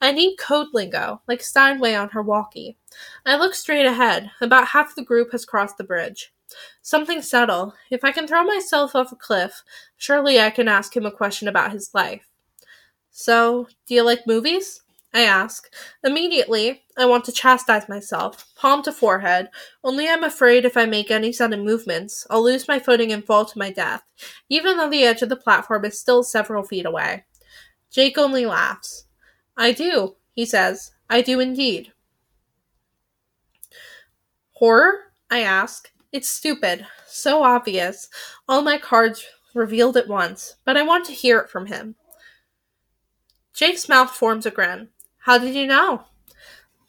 [0.00, 2.76] I need code lingo, like Steinway on her walkie.
[3.24, 4.32] I look straight ahead.
[4.40, 6.34] About half the group has crossed the bridge.
[6.82, 7.72] Something subtle.
[7.88, 9.62] If I can throw myself off a cliff,
[9.96, 12.26] surely I can ask him a question about his life.
[13.12, 14.82] So, do you like movies?
[15.14, 15.72] I ask.
[16.04, 19.48] Immediately, I want to chastise myself, palm to forehead,
[19.82, 23.46] only I'm afraid if I make any sudden movements, I'll lose my footing and fall
[23.46, 24.02] to my death,
[24.50, 27.24] even though the edge of the platform is still several feet away.
[27.90, 29.06] Jake only laughs.
[29.56, 30.92] I do, he says.
[31.08, 31.92] I do indeed.
[34.52, 35.12] Horror?
[35.30, 35.90] I ask.
[36.12, 36.86] It's stupid.
[37.06, 38.08] So obvious.
[38.46, 41.94] All my cards revealed at once, but I want to hear it from him.
[43.54, 44.88] Jake's mouth forms a grin.
[45.28, 46.04] How did you know?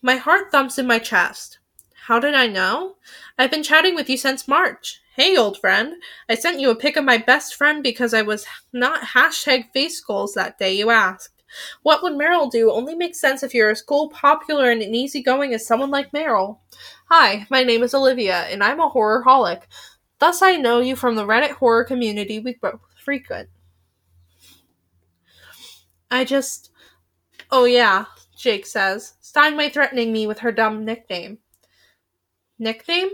[0.02, 1.60] My heart thumps in my chest.
[2.06, 2.96] How did I know?
[3.38, 5.02] I've been chatting with you since March.
[5.14, 6.02] Hey, old friend.
[6.30, 10.00] I sent you a pic of my best friend because I was not hashtag face
[10.00, 11.44] goals that day you asked.
[11.84, 15.68] What would Meryl do only makes sense if you're as cool, popular, and easygoing as
[15.68, 16.60] someone like Meryl.
[17.10, 19.64] Hi, my name is Olivia, and I'm a horror holic.
[20.20, 23.50] Thus, I know you from the Reddit horror community we both frequent.
[26.10, 26.72] I just.
[27.52, 28.06] Oh, yeah,
[28.40, 31.40] Jake says, Steinway threatening me with her dumb nickname.
[32.58, 33.10] Nickname?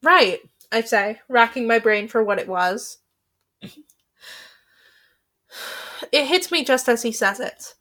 [0.00, 0.38] Right,
[0.70, 2.98] I say, racking my brain for what it was.
[6.12, 7.74] It hits me just as he says it.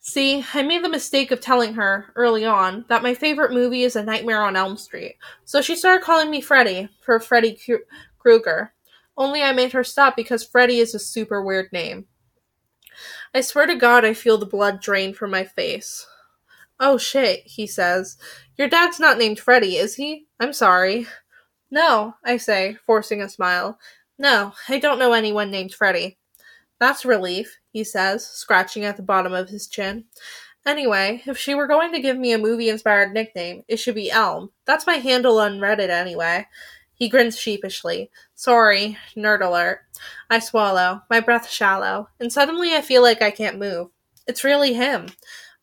[0.00, 3.94] See, I made the mistake of telling her, early on, that my favorite movie is
[3.94, 7.60] A Nightmare on Elm Street, so she started calling me Freddy, for Freddy
[8.18, 8.72] Krueger.
[9.18, 12.06] Only I made her stop because Freddy is a super weird name.
[13.34, 16.06] I swear to God, I feel the blood drain from my face.
[16.78, 18.18] Oh shit, he says.
[18.58, 20.26] Your dad's not named Freddy, is he?
[20.38, 21.06] I'm sorry.
[21.70, 23.78] No, I say, forcing a smile.
[24.18, 26.18] No, I don't know anyone named Freddy.
[26.78, 30.04] That's relief, he says, scratching at the bottom of his chin.
[30.66, 34.10] Anyway, if she were going to give me a movie inspired nickname, it should be
[34.10, 34.50] Elm.
[34.64, 36.46] That's my handle on Reddit anyway.
[37.02, 38.12] He grins sheepishly.
[38.36, 39.80] Sorry, nerd alert.
[40.30, 43.88] I swallow, my breath shallow, and suddenly I feel like I can't move.
[44.28, 45.08] It's really him.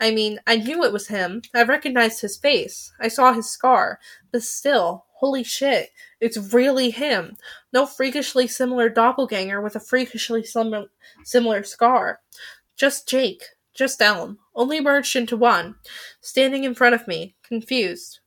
[0.01, 1.43] I mean, I knew it was him.
[1.55, 2.91] I recognized his face.
[2.99, 4.01] I saw his scar.
[4.33, 7.37] But still, holy shit, it's really him.
[7.71, 10.87] No freakishly similar doppelganger with a freakishly similar,
[11.23, 12.19] similar scar.
[12.75, 13.43] Just Jake.
[13.73, 14.39] Just Elm.
[14.53, 15.75] Only merged into one.
[16.19, 18.19] Standing in front of me, confused.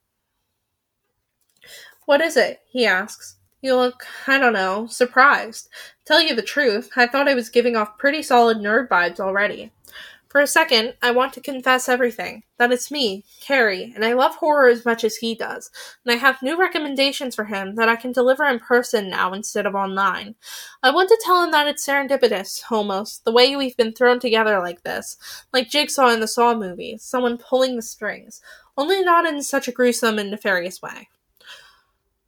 [2.07, 2.61] What is it?
[2.69, 3.37] he asks.
[3.61, 5.69] You look, I don't know, surprised.
[6.05, 9.71] Tell you the truth, I thought I was giving off pretty solid nerd vibes already.
[10.33, 14.35] For a second, I want to confess everything that it's me, Carrie, and I love
[14.35, 15.71] horror as much as he does,
[16.05, 19.67] and I have new recommendations for him that I can deliver in person now instead
[19.67, 20.35] of online.
[20.83, 24.59] I want to tell him that it's serendipitous, almost, the way we've been thrown together
[24.59, 25.19] like this,
[25.53, 28.41] like Jigsaw in the Saw movie, someone pulling the strings,
[28.77, 31.11] only not in such a gruesome and nefarious way.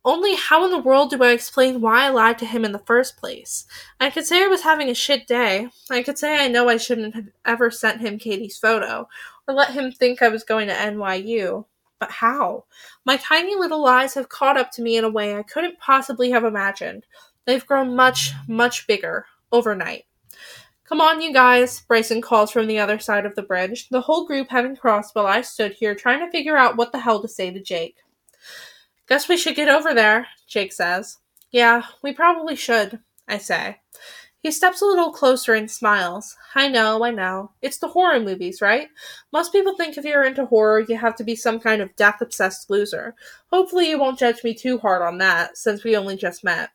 [0.07, 2.79] Only how in the world do I explain why I lied to him in the
[2.81, 3.65] first place?
[3.99, 5.69] I could say I was having a shit day.
[5.91, 9.09] I could say I know I shouldn't have ever sent him Katie's photo,
[9.49, 11.65] or let him think I was going to NYU.
[11.99, 12.65] But how?
[13.07, 16.31] My tiny little lies have caught up to me in a way I couldn't possibly
[16.33, 17.07] have imagined.
[17.47, 20.05] They've grown much, much bigger overnight.
[20.85, 24.27] Come on, you guys, Bryson calls from the other side of the bridge, the whole
[24.27, 27.29] group having crossed while I stood here trying to figure out what the hell to
[27.29, 27.97] say to Jake.
[29.09, 31.19] Guess we should get over there, Jake says.
[31.51, 33.81] Yeah, we probably should, I say.
[34.45, 36.37] He steps a little closer and smiles.
[36.55, 37.53] I know, I know.
[37.63, 38.89] It's the horror movies, right?
[39.33, 42.21] Most people think if you're into horror, you have to be some kind of death
[42.21, 43.15] obsessed loser.
[43.51, 46.71] Hopefully, you won't judge me too hard on that, since we only just met.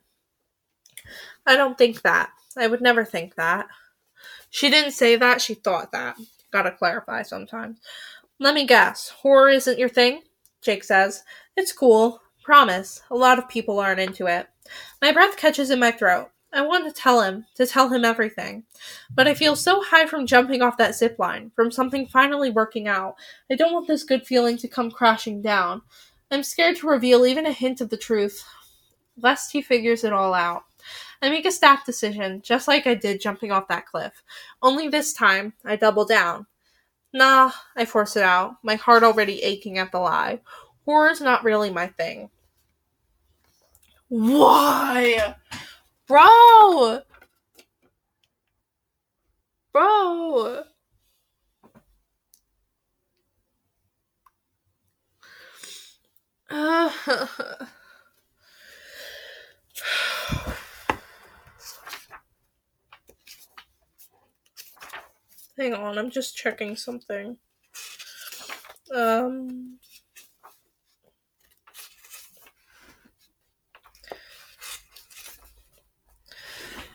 [1.45, 2.31] I don't think that.
[2.57, 3.67] I would never think that.
[4.49, 6.15] She didn't say that, she thought that.
[6.51, 7.79] Gotta clarify sometimes.
[8.39, 9.09] Let me guess.
[9.09, 10.21] Horror isn't your thing?
[10.61, 11.23] Jake says.
[11.59, 12.21] It's cool.
[12.41, 13.01] Promise.
[13.11, 14.47] A lot of people aren't into it.
[15.01, 16.29] My breath catches in my throat.
[16.53, 18.63] I want to tell him, to tell him everything.
[19.13, 22.87] But I feel so high from jumping off that zip line, from something finally working
[22.87, 23.15] out.
[23.51, 25.81] I don't want this good feeling to come crashing down.
[26.31, 28.41] I'm scared to reveal even a hint of the truth,
[29.17, 30.63] lest he figures it all out.
[31.21, 34.23] I make a staff decision, just like I did jumping off that cliff.
[34.61, 36.45] Only this time, I double down.
[37.11, 40.39] Nah, I force it out, my heart already aching at the lie.
[40.89, 42.31] Horror's not really my thing.
[44.07, 45.35] Why?
[46.07, 47.01] Bro!
[49.71, 50.63] Bro!
[56.49, 56.89] Uh,
[65.55, 67.37] hang on, I'm just checking something.
[68.91, 69.77] Um.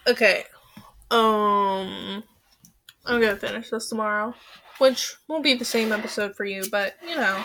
[0.06, 0.44] Okay.
[1.10, 2.22] Um
[3.06, 4.34] I'm gonna finish this tomorrow.
[4.78, 7.44] Which won't be the same episode for you, but you know.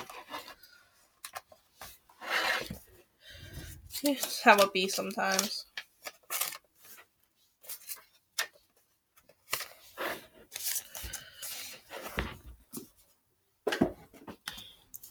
[4.03, 5.65] Just have a be sometimes.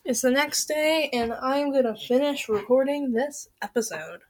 [0.05, 4.21] It's the next day, and I'm gonna finish recording this episode.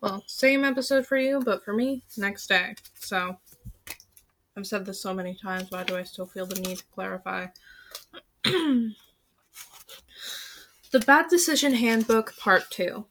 [0.00, 2.74] Well, same episode for you, but for me, next day.
[2.98, 3.36] So,
[4.56, 7.46] I've said this so many times, why do I still feel the need to clarify?
[8.44, 8.94] the
[11.06, 13.04] Bad Decision Handbook, Part 2.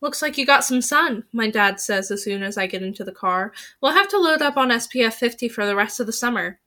[0.00, 3.04] Looks like you got some sun, my dad says as soon as I get into
[3.04, 3.52] the car.
[3.80, 6.58] We'll have to load up on SPF 50 for the rest of the summer.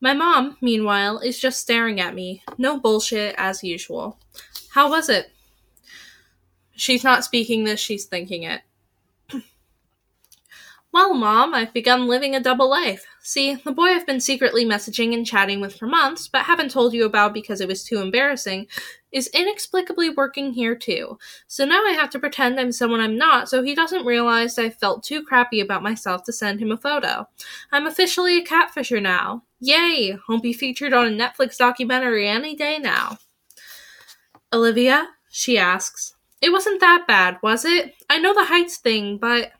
[0.00, 2.42] My mom, meanwhile, is just staring at me.
[2.56, 4.18] No bullshit, as usual.
[4.70, 5.30] How was it?
[6.74, 8.62] She's not speaking this, she's thinking it.
[10.92, 13.06] Well, Mom, I've begun living a double life.
[13.20, 16.92] See, the boy I've been secretly messaging and chatting with for months, but haven't told
[16.92, 18.66] you about because it was too embarrassing,
[19.12, 21.16] is inexplicably working here too.
[21.46, 24.68] So now I have to pretend I'm someone I'm not so he doesn't realize I
[24.68, 27.28] felt too crappy about myself to send him a photo.
[27.70, 29.44] I'm officially a catfisher now.
[29.60, 30.18] Yay!
[30.28, 33.18] Won't be featured on a Netflix documentary any day now.
[34.52, 35.08] Olivia?
[35.28, 36.14] She asks.
[36.42, 37.94] It wasn't that bad, was it?
[38.08, 39.52] I know the heights thing, but.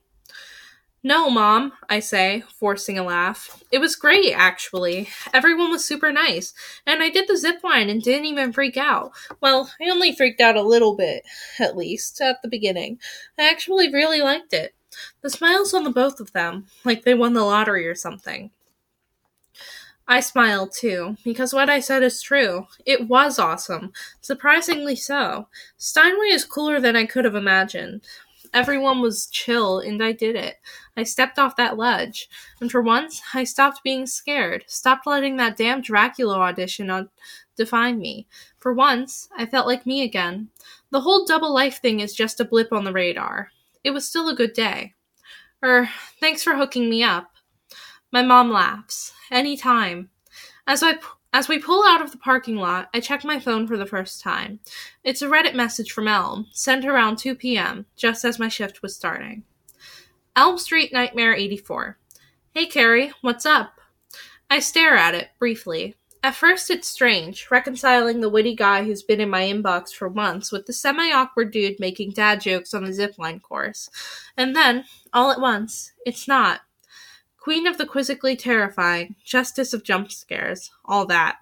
[1.03, 3.62] No, Mom, I say, forcing a laugh.
[3.72, 5.09] It was great, actually.
[5.32, 6.53] Everyone was super nice,
[6.86, 9.12] and I did the zip line and didn't even freak out.
[9.40, 11.22] Well, I only freaked out a little bit,
[11.59, 12.98] at least, at the beginning.
[13.38, 14.74] I actually really liked it.
[15.22, 18.51] The smiles on the both of them, like they won the lottery or something.
[20.07, 22.66] I smiled too, because what I said is true.
[22.84, 23.92] It was awesome.
[24.20, 25.46] Surprisingly so.
[25.78, 28.03] Steinway is cooler than I could have imagined
[28.53, 30.57] everyone was chill and I did it.
[30.96, 32.28] I stepped off that ledge.
[32.61, 37.11] And for once, I stopped being scared, stopped letting that damn Dracula audition on-
[37.57, 38.26] define me.
[38.59, 40.48] For once, I felt like me again.
[40.90, 43.51] The whole double life thing is just a blip on the radar.
[43.84, 44.94] It was still a good day.
[45.62, 45.88] Er,
[46.20, 47.32] thanks for hooking me up.
[48.12, 49.12] My mom laughs.
[49.30, 50.11] Any time.
[50.66, 50.98] As I
[51.32, 54.20] as we pull out of the parking lot, I check my phone for the first
[54.20, 54.60] time.
[55.04, 58.96] It's a Reddit message from Elm, sent around 2 p.m., just as my shift was
[58.96, 59.44] starting.
[60.34, 61.98] Elm Street Nightmare 84.
[62.52, 63.80] Hey Carrie, what's up?
[64.48, 65.94] I stare at it, briefly.
[66.22, 70.52] At first, it's strange, reconciling the witty guy who's been in my inbox for months
[70.52, 73.88] with the semi awkward dude making dad jokes on the zipline course.
[74.36, 76.60] And then, all at once, it's not.
[77.41, 81.38] Queen of the quizzically terrifying, justice of jump scares, all that.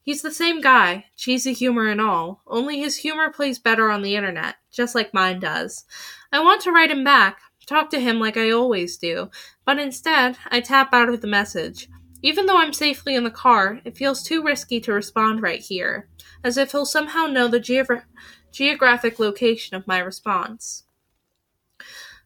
[0.00, 4.14] He's the same guy, cheesy humor and all, only his humor plays better on the
[4.14, 5.84] internet, just like mine does.
[6.32, 9.28] I want to write him back, talk to him like I always do,
[9.64, 11.88] but instead, I tap out of the message.
[12.22, 16.08] Even though I'm safely in the car, it feels too risky to respond right here,
[16.44, 18.04] as if he'll somehow know the geogra-
[18.52, 20.84] geographic location of my response.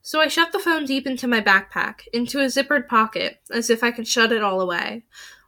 [0.07, 3.83] So I shoved the phone deep into my backpack, into a zippered pocket, as if
[3.83, 5.05] I could shut it all away.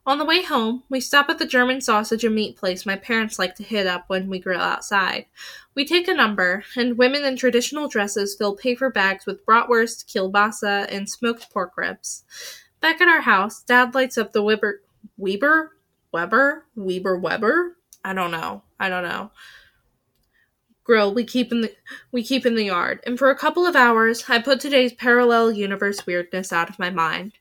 [0.06, 3.38] On the way home, we stop at the German sausage and meat place my parents
[3.38, 5.26] like to hit up when we grill outside.
[5.74, 10.90] We take a number, and women in traditional dresses fill paper bags with bratwurst, kielbasa,
[10.90, 12.24] and smoked pork ribs.
[12.80, 14.80] Back at our house, Dad lights up the Weber,
[15.18, 15.76] Weber,
[16.12, 17.76] Weber, Weber, Weber.
[18.02, 18.62] I don't know.
[18.80, 19.32] I don't know.
[20.86, 21.74] Grill we keep in the
[22.12, 25.50] we keep in the yard, and for a couple of hours, I put today's parallel
[25.50, 27.32] universe weirdness out of my mind.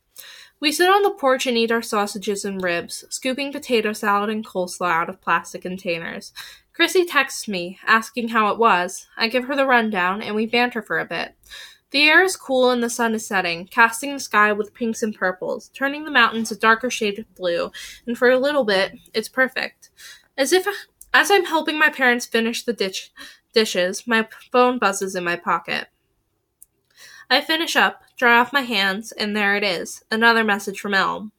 [0.59, 4.43] We sit on the porch and eat our sausages and ribs, scooping potato salad and
[4.43, 6.33] coleslaw out of plastic containers.
[6.73, 9.05] Chrissy texts me, asking how it was.
[9.15, 11.35] I give her the rundown, and we banter for a bit.
[11.91, 15.13] The air is cool and the sun is setting, casting the sky with pinks and
[15.13, 17.71] purples, turning the mountains a darker shade of blue,
[18.07, 19.91] and for a little bit, it's perfect.
[20.35, 20.67] As if
[21.15, 23.09] as I'm helping my parents finish the dish,
[23.53, 25.87] dishes, my phone buzzes in my pocket.
[27.29, 31.31] I finish up, dry off my hands, and there it is another message from Elm.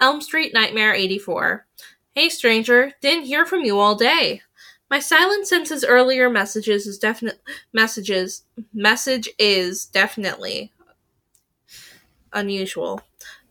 [0.00, 1.66] Elm Street Nightmare 84.
[2.14, 4.40] Hey stranger, didn't hear from you all day.
[4.88, 7.42] My silence since his earlier messages is definite
[7.74, 10.72] messages message is definitely
[12.32, 13.02] unusual.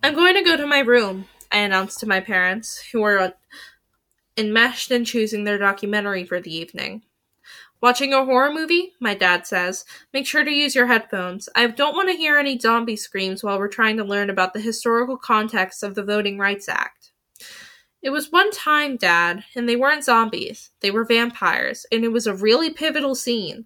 [0.01, 3.33] I'm going to go to my room, I announced to my parents, who were
[4.39, 7.03] enmeshed in choosing their documentary for the evening.
[7.81, 8.93] Watching a horror movie?
[8.99, 9.85] My dad says.
[10.13, 11.49] Make sure to use your headphones.
[11.55, 14.59] I don't want to hear any zombie screams while we're trying to learn about the
[14.59, 17.11] historical context of the Voting Rights Act.
[18.01, 20.71] It was one time, Dad, and they weren't zombies.
[20.79, 23.65] They were vampires, and it was a really pivotal scene.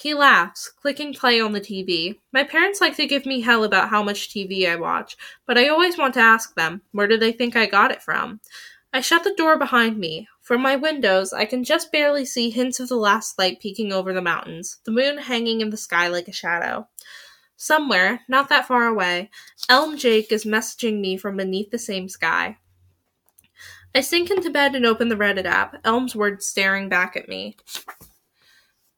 [0.00, 2.18] He laughs, clicking play on the TV.
[2.32, 5.16] My parents like to give me hell about how much TV I watch,
[5.46, 8.40] but I always want to ask them, where do they think I got it from?
[8.92, 10.28] I shut the door behind me.
[10.40, 14.12] From my windows, I can just barely see hints of the last light peeking over
[14.12, 16.88] the mountains, the moon hanging in the sky like a shadow.
[17.56, 19.30] Somewhere, not that far away,
[19.68, 22.58] Elm Jake is messaging me from beneath the same sky.
[23.94, 27.56] I sink into bed and open the Reddit app, Elm's words staring back at me.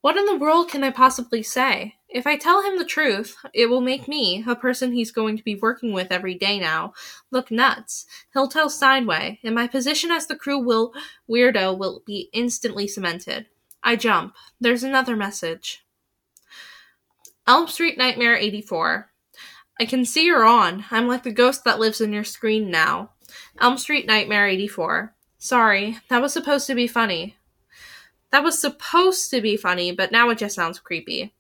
[0.03, 1.95] What in the world can I possibly say?
[2.09, 5.45] If I tell him the truth, it will make me, a person he's going to
[5.45, 6.93] be working with every day now,
[7.31, 8.05] look nuts.
[8.33, 10.93] He'll tell Steinway, and my position as the crew will
[11.31, 13.47] weirdo will be instantly cemented.
[13.85, 14.35] I jump.
[14.61, 15.85] There's another message.
[17.47, 19.09] Elm Street Nightmare 84.
[19.79, 20.85] I can see you're on.
[20.91, 23.11] I'm like the ghost that lives in your screen now.
[23.61, 25.15] Elm Street Nightmare 84.
[25.39, 27.37] Sorry, that was supposed to be funny.
[28.33, 31.35] That was supposed to be funny, but now it just sounds creepy.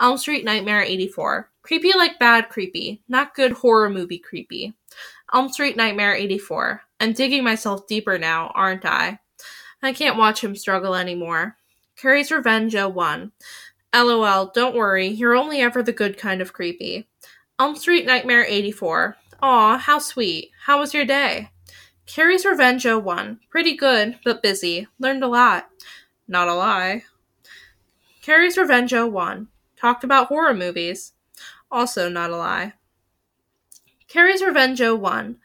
[0.00, 1.50] Elm Street Nightmare 84.
[1.62, 4.74] Creepy like bad creepy, not good horror movie creepy.
[5.32, 6.82] Elm Street Nightmare 84.
[7.00, 9.20] I'm digging myself deeper now, aren't I?
[9.82, 11.56] I can't watch him struggle anymore.
[11.96, 13.32] Carrie's Revenge uh, 01.
[13.94, 17.08] LOL, don't worry, you're only ever the good kind of creepy.
[17.58, 19.16] Elm Street Nightmare 84.
[19.40, 20.50] Aw, how sweet.
[20.64, 21.50] How was your day?
[22.06, 23.40] Carrie's Revenge uh, 01.
[23.50, 24.88] Pretty good, but busy.
[24.98, 25.68] Learned a lot.
[26.26, 27.04] Not a lie.
[28.22, 31.12] Carrie's Revenge 01 talked about horror movies.
[31.70, 32.72] Also, not a lie.
[34.08, 35.38] Carrie's Revenge 01.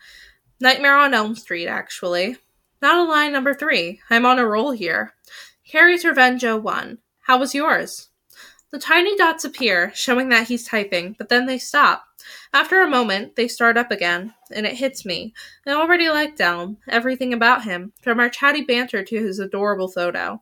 [0.62, 2.38] Nightmare on Elm Street, actually.
[2.82, 4.00] Not a lie number three.
[4.10, 5.14] I'm on a roll here.
[5.68, 7.00] Carrie's Revenge 01.
[7.22, 8.10] How was yours?
[8.72, 12.06] The tiny dots appear, showing that he's typing, but then they stop.
[12.52, 15.34] After a moment, they start up again, and it hits me.
[15.68, 20.42] I already liked Elm, everything about him, from our chatty banter to his adorable photo.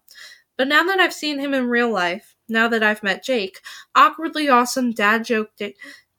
[0.57, 3.59] But now that I've seen him in real life, now that I've met Jake.
[3.95, 5.51] Awkwardly awesome dad joke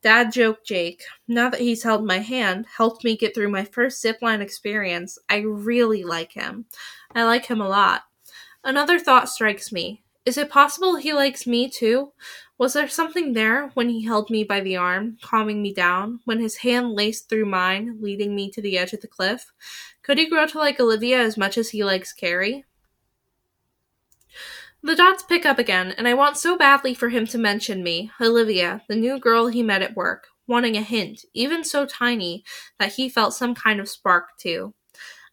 [0.03, 1.03] dad joke Jake.
[1.27, 5.39] Now that he's held my hand, helped me get through my first zipline experience, I
[5.39, 6.67] really like him.
[7.15, 8.03] I like him a lot.
[8.63, 10.03] Another thought strikes me.
[10.25, 12.13] Is it possible he likes me too?
[12.59, 16.41] Was there something there when he held me by the arm, calming me down, when
[16.41, 19.53] his hand laced through mine, leading me to the edge of the cliff?
[20.03, 22.65] Could he grow to like Olivia as much as he likes Carrie?
[24.83, 28.11] The dots pick up again, and I want so badly for him to mention me,
[28.21, 32.43] Olivia, the new girl he met at work, wanting a hint, even so tiny
[32.81, 34.75] that he felt some kind of spark too.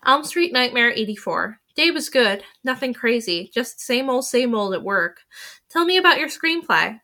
[0.06, 1.60] Elm Street Nightmare 84.
[1.76, 5.22] Day was good, nothing crazy, just same old, same old at work.
[5.70, 7.00] Tell me about your screenplay.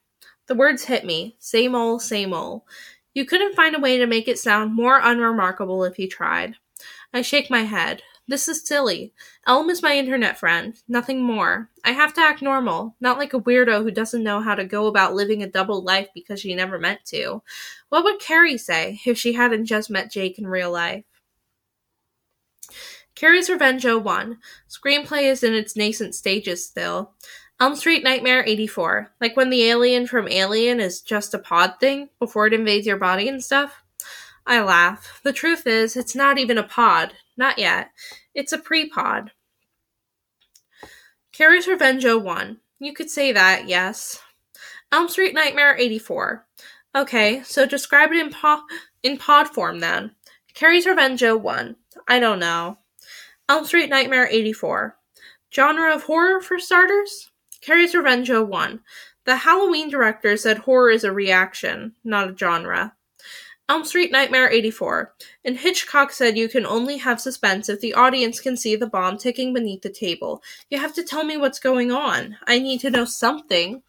[0.51, 1.37] The words hit me.
[1.39, 2.63] Same old, same old.
[3.13, 6.55] You couldn't find a way to make it sound more unremarkable if you tried.
[7.13, 8.01] I shake my head.
[8.27, 9.13] This is silly.
[9.47, 11.69] Elm is my internet friend, nothing more.
[11.85, 14.87] I have to act normal, not like a weirdo who doesn't know how to go
[14.87, 17.41] about living a double life because she never meant to.
[17.87, 21.05] What would Carrie say if she hadn't just met Jake in real life?
[23.15, 24.39] Carrie's Revenge 01.
[24.69, 27.13] Screenplay is in its nascent stages still.
[27.61, 29.11] Elm Street Nightmare 84.
[29.21, 32.97] Like when the alien from Alien is just a pod thing before it invades your
[32.97, 33.83] body and stuff?
[34.47, 35.21] I laugh.
[35.23, 37.13] The truth is, it's not even a pod.
[37.37, 37.91] Not yet.
[38.33, 39.29] It's a pre pod.
[41.31, 42.57] Carrie's Revenge 01.
[42.79, 44.19] You could say that, yes.
[44.91, 46.47] Elm Street Nightmare 84.
[46.95, 48.63] Okay, so describe it in, po-
[49.03, 50.15] in pod form then.
[50.55, 51.75] Carrie's Revenge 01.
[52.07, 52.79] I don't know.
[53.47, 54.97] Elm Street Nightmare 84.
[55.53, 57.30] Genre of horror for starters?
[57.61, 58.81] Carrie's Revenge 01.
[59.25, 62.95] The Halloween director said horror is a reaction, not a genre.
[63.69, 65.13] Elm Street Nightmare 84.
[65.45, 69.17] And Hitchcock said you can only have suspense if the audience can see the bomb
[69.17, 70.43] ticking beneath the table.
[70.69, 72.37] You have to tell me what's going on.
[72.47, 73.83] I need to know something.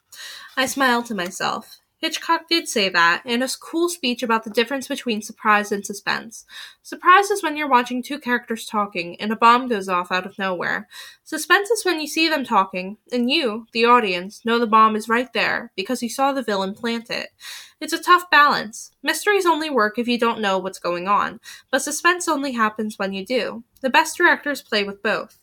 [0.57, 1.82] I smiled to myself.
[2.03, 6.45] Hitchcock did say that in a cool speech about the difference between surprise and suspense.
[6.83, 10.37] Surprise is when you're watching two characters talking and a bomb goes off out of
[10.37, 10.89] nowhere.
[11.23, 15.09] Suspense is when you see them talking and you, the audience, know the bomb is
[15.09, 17.29] right there because you saw the villain plant it.
[17.81, 18.91] It's a tough balance.
[19.05, 21.39] Mysteries only work if you don't know what's going on,
[21.71, 23.63] but suspense only happens when you do.
[23.81, 25.39] The best directors play with both.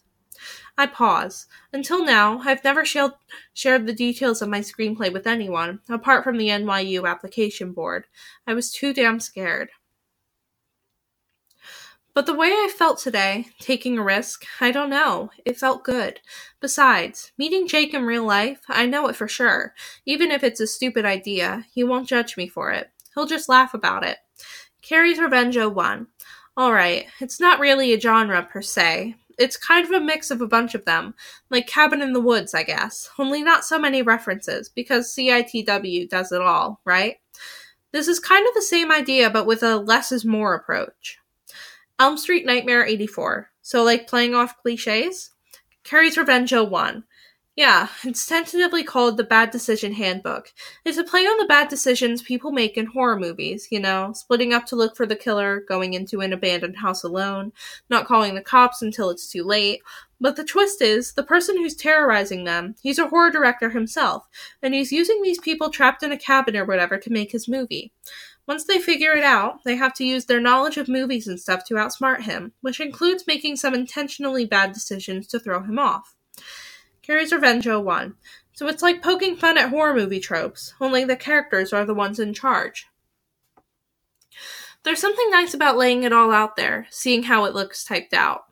[0.80, 1.46] I pause.
[1.74, 3.12] Until now, I've never shared,
[3.54, 8.06] the details of my screenplay with anyone, apart from the NYU application board.
[8.48, 9.72] I was too damn scared.
[12.14, 15.32] But the way I felt today, taking a risk, I don't know.
[15.44, 16.22] It felt good.
[16.62, 19.74] Besides, meeting Jake in real life, I know it for sure.
[20.06, 22.90] Even if it's a stupid idea, he won't judge me for it.
[23.14, 24.20] He'll just laugh about it.
[24.82, 26.08] Carrie's Revenge 01.
[26.58, 30.48] Alright, it's not really a genre per se, it's kind of a mix of a
[30.48, 31.16] bunch of them,
[31.50, 33.10] like Cabin in the Woods, I guess.
[33.18, 37.16] Only not so many references, because CITW does it all, right?
[37.92, 41.18] This is kind of the same idea, but with a less is more approach.
[41.98, 43.50] Elm Street Nightmare 84.
[43.62, 45.32] So, like playing off cliches?
[45.84, 47.04] Carrie's Revenge 01.
[47.60, 50.54] Yeah, it's tentatively called the Bad Decision Handbook.
[50.86, 54.54] It's a play on the bad decisions people make in horror movies, you know, splitting
[54.54, 57.52] up to look for the killer, going into an abandoned house alone,
[57.90, 59.82] not calling the cops until it's too late.
[60.22, 64.30] But the twist is, the person who's terrorizing them, he's a horror director himself,
[64.64, 67.92] and he's using these people trapped in a cabin or whatever to make his movie.
[68.48, 71.66] Once they figure it out, they have to use their knowledge of movies and stuff
[71.66, 76.16] to outsmart him, which includes making some intentionally bad decisions to throw him off.
[77.10, 78.14] Carrie's Revenge 01.
[78.54, 82.20] So it's like poking fun at horror movie tropes, only the characters are the ones
[82.20, 82.86] in charge.
[84.84, 88.44] There's something nice about laying it all out there, seeing how it looks typed out.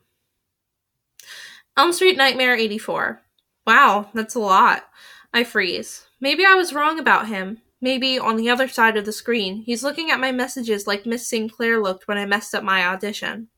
[1.76, 3.22] Elm Street Nightmare 84.
[3.64, 4.88] Wow, that's a lot.
[5.32, 6.08] I freeze.
[6.20, 7.58] Maybe I was wrong about him.
[7.80, 11.28] Maybe on the other side of the screen, he's looking at my messages like Miss
[11.28, 13.50] Sinclair looked when I messed up my audition.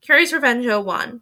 [0.00, 1.20] Carrie's Revenge 01.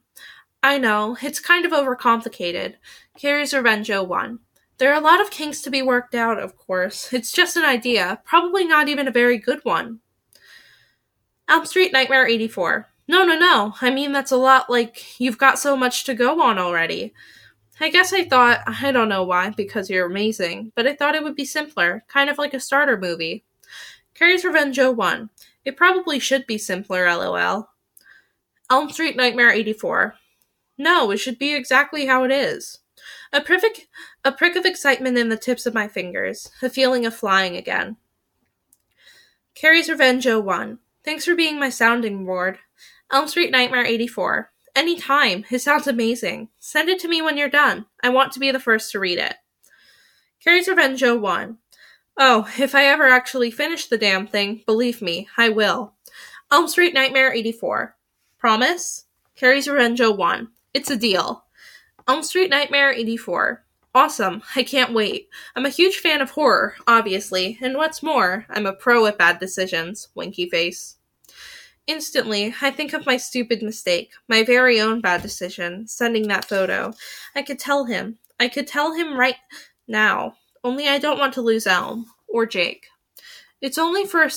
[0.65, 2.77] I know, it's kind of overcomplicated.
[3.19, 4.39] Carrie's Revenge 01.
[4.79, 7.13] There are a lot of kinks to be worked out, of course.
[7.13, 10.01] It's just an idea, probably not even a very good one.
[11.51, 12.89] Elm Street Nightmare 84.
[13.07, 13.75] No, no, no.
[13.83, 17.13] I mean, that's a lot like you've got so much to go on already.
[17.79, 21.23] I guess I thought, I don't know why, because you're amazing, but I thought it
[21.23, 23.45] would be simpler, kind of like a starter movie.
[24.15, 25.29] Carrie's Revenge 01.
[25.67, 27.69] It probably should be simpler, lol.
[28.71, 30.15] Elm Street Nightmare 84.
[30.77, 32.81] No, it should be exactly how it is.
[33.33, 33.89] A prick,
[34.25, 37.97] a prick of excitement in the tips of my fingers, a feeling of flying again.
[39.55, 40.79] Carrie's Revenge 01.
[41.05, 42.59] Thanks for being my sounding board.
[43.13, 44.51] Elm Street Nightmare 84.
[44.75, 45.45] Any time.
[45.51, 46.49] It sounds amazing.
[46.59, 47.87] Send it to me when you're done.
[48.03, 49.37] I want to be the first to read it.
[50.43, 51.59] Carrie's Revenge 01.
[52.17, 55.95] Oh, if I ever actually finish the damn thing, believe me, I will.
[56.51, 57.97] Elm Street Nightmare 84.
[58.39, 59.07] Promise?
[59.37, 60.49] Carrie's Revenge 01.
[60.75, 61.45] It's a deal.
[62.09, 63.65] Elm Street Nightmare 84.
[63.95, 64.43] Awesome.
[64.57, 65.29] I can't wait.
[65.55, 69.39] I'm a huge fan of horror, obviously, and what's more, I'm a pro at bad
[69.39, 70.09] decisions.
[70.17, 70.97] Winky face.
[71.87, 76.93] Instantly, I think of my stupid mistake, my very own bad decision, sending that photo.
[77.37, 78.19] I could tell him.
[78.41, 79.37] I could tell him right
[79.87, 80.35] now.
[80.65, 82.07] Only I don't want to lose Elm.
[82.27, 82.89] Or Jake.
[83.61, 84.29] It's only for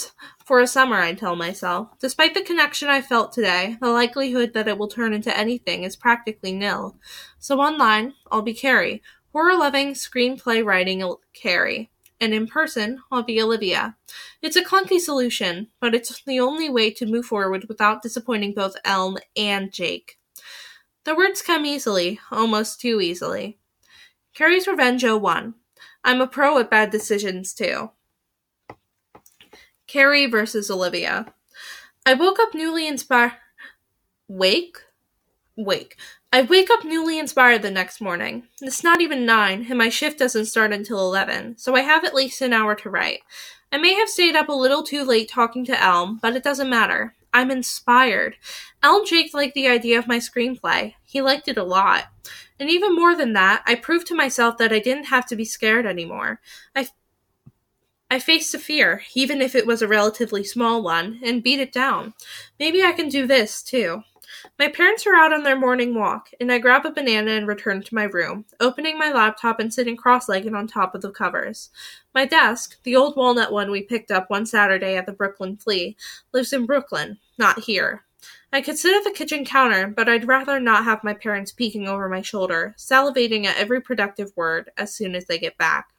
[0.47, 1.89] for a summer, I tell myself.
[1.99, 5.97] Despite the connection I felt today, the likelihood that it will turn into anything is
[5.97, 6.95] practically nil.
[7.37, 11.91] So online, I'll be Carrie, horror-loving screenplay writing Carrie,
[12.21, 13.97] and in person, I'll be Olivia.
[14.41, 18.77] It's a clunky solution, but it's the only way to move forward without disappointing both
[18.85, 20.17] Elm and Jake.
[21.03, 23.57] The words come easily, almost too easily.
[24.33, 25.55] Carrie's Revenge 01.
[26.05, 27.91] I'm a pro at bad decisions too.
[29.87, 31.33] Carrie versus Olivia.
[32.05, 33.33] I woke up newly inspired.
[34.27, 34.77] Wake?
[35.55, 35.97] Wake.
[36.31, 38.43] I wake up newly inspired the next morning.
[38.61, 42.13] It's not even 9, and my shift doesn't start until 11, so I have at
[42.13, 43.21] least an hour to write.
[43.71, 46.69] I may have stayed up a little too late talking to Elm, but it doesn't
[46.69, 47.15] matter.
[47.33, 48.35] I'm inspired.
[48.83, 50.93] Elm Jake liked the idea of my screenplay.
[51.05, 52.05] He liked it a lot.
[52.59, 55.45] And even more than that, I proved to myself that I didn't have to be
[55.45, 56.41] scared anymore.
[56.75, 56.87] I
[58.09, 61.73] I faced a fear, even if it was a relatively small one, and beat it
[61.73, 62.13] down.
[62.59, 64.03] Maybe I can do this, too.
[64.57, 67.81] My parents are out on their morning walk, and I grab a banana and return
[67.81, 71.69] to my room, opening my laptop and sitting cross legged on top of the covers.
[72.13, 75.97] My desk, the old walnut one we picked up one Saturday at the Brooklyn Flea,
[76.33, 78.03] lives in Brooklyn, not here.
[78.51, 81.87] I could sit at the kitchen counter, but I'd rather not have my parents peeking
[81.87, 85.89] over my shoulder, salivating at every productive word as soon as they get back.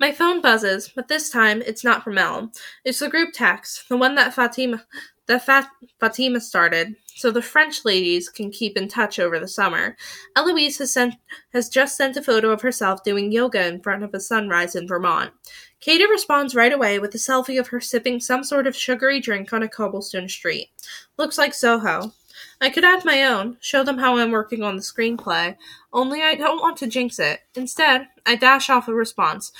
[0.00, 2.52] My phone buzzes, but this time it's not from Elm.
[2.84, 4.84] It's the group text, the one that Fatima
[5.26, 5.68] that Fat-
[6.00, 9.96] Fatima started, so the French ladies can keep in touch over the summer.
[10.36, 11.14] Eloise has sent
[11.52, 14.86] has just sent a photo of herself doing yoga in front of a sunrise in
[14.86, 15.32] Vermont.
[15.80, 19.52] Katie responds right away with a selfie of her sipping some sort of sugary drink
[19.52, 20.68] on a cobblestone street.
[21.16, 22.12] Looks like Soho.
[22.60, 25.56] I could add my own, show them how I'm working on the screenplay,
[25.92, 27.40] only I don't want to jinx it.
[27.54, 29.52] Instead, I dash off a response.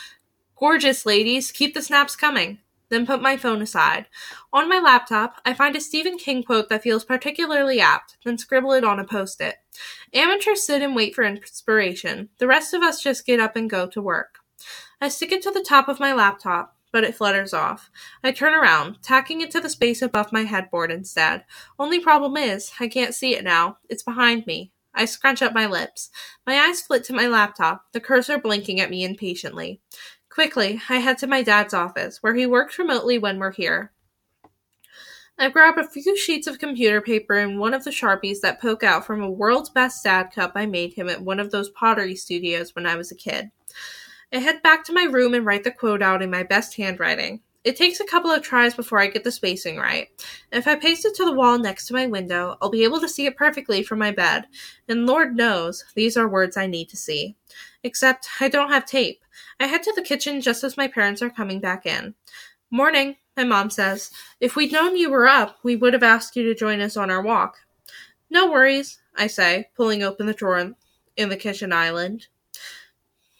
[0.59, 2.59] Gorgeous ladies, keep the snaps coming.
[2.89, 4.07] Then put my phone aside.
[4.53, 8.73] On my laptop, I find a Stephen King quote that feels particularly apt, then scribble
[8.73, 9.57] it on a post it.
[10.13, 12.31] Amateurs sit and wait for inspiration.
[12.39, 14.39] The rest of us just get up and go to work.
[15.01, 17.91] I stick it to the top of my laptop, but it flutters off.
[18.25, 21.45] I turn around, tacking it to the space above my headboard instead.
[21.79, 23.79] Only problem is, I can't see it now.
[23.89, 24.73] It's behind me.
[24.95, 26.11] I scrunch up my lips.
[26.45, 29.81] My eyes flit to my laptop, the cursor blinking at me impatiently.
[30.39, 33.91] Quickly, I head to my dad's office, where he works remotely when we're here.
[35.37, 38.85] I grab a few sheets of computer paper and one of the Sharpies that poke
[38.85, 42.15] out from a world's best dad cup I made him at one of those pottery
[42.15, 43.51] studios when I was a kid.
[44.33, 47.41] I head back to my room and write the quote out in my best handwriting.
[47.69, 50.09] It takes a couple of tries before I get the spacing right.
[50.51, 53.09] If I paste it to the wall next to my window, I'll be able to
[53.11, 54.47] see it perfectly from my bed.
[54.89, 57.37] And Lord knows, these are words I need to see.
[57.83, 59.23] Except I don't have tape.
[59.61, 62.15] I head to the kitchen just as my parents are coming back in.
[62.71, 64.13] Morning, my mom says.
[64.41, 67.11] If we'd known you were up, we would have asked you to join us on
[67.11, 67.59] our walk.
[68.31, 70.73] No worries, I say, pulling open the drawer
[71.19, 72.29] in the kitchen island.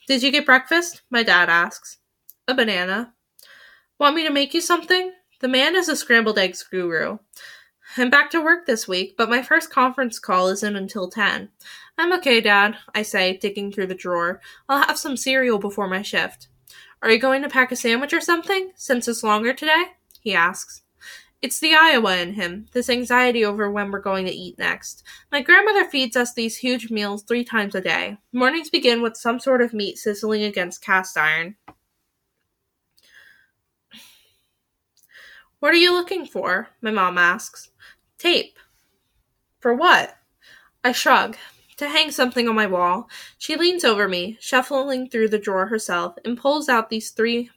[0.07, 1.01] Did you get breakfast?
[1.09, 1.97] My dad asks.
[2.47, 3.15] A banana.
[3.99, 5.13] Want me to make you something?
[5.41, 7.19] The man is a scrambled eggs guru.
[7.97, 11.49] I'm back to work this week, but my first conference call isn't until 10.
[11.97, 14.41] I'm okay, Dad, I say, digging through the drawer.
[14.69, 16.47] I'll have some cereal before my shift.
[17.03, 19.87] Are you going to pack a sandwich or something, since it's longer today?
[20.21, 20.83] He asks.
[21.43, 25.03] It's the Iowa in him, this anxiety over when we're going to eat next.
[25.33, 28.19] My grandmother feeds us these huge meals three times a day.
[28.33, 31.57] Mornings begin with some sort of meat sizzling against cast iron.
[35.61, 36.69] What are you looking for?
[36.81, 37.71] My mom asks.
[38.17, 38.59] Tape.
[39.59, 40.17] For what?
[40.85, 41.37] I shrug
[41.79, 43.09] to hang something on my wall.
[43.39, 47.51] She leans over me, shuffling through the drawer herself, and pulls out these three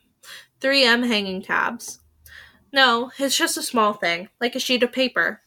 [0.61, 1.99] 3M hanging tabs.
[2.71, 5.41] No, it's just a small thing, like a sheet of paper.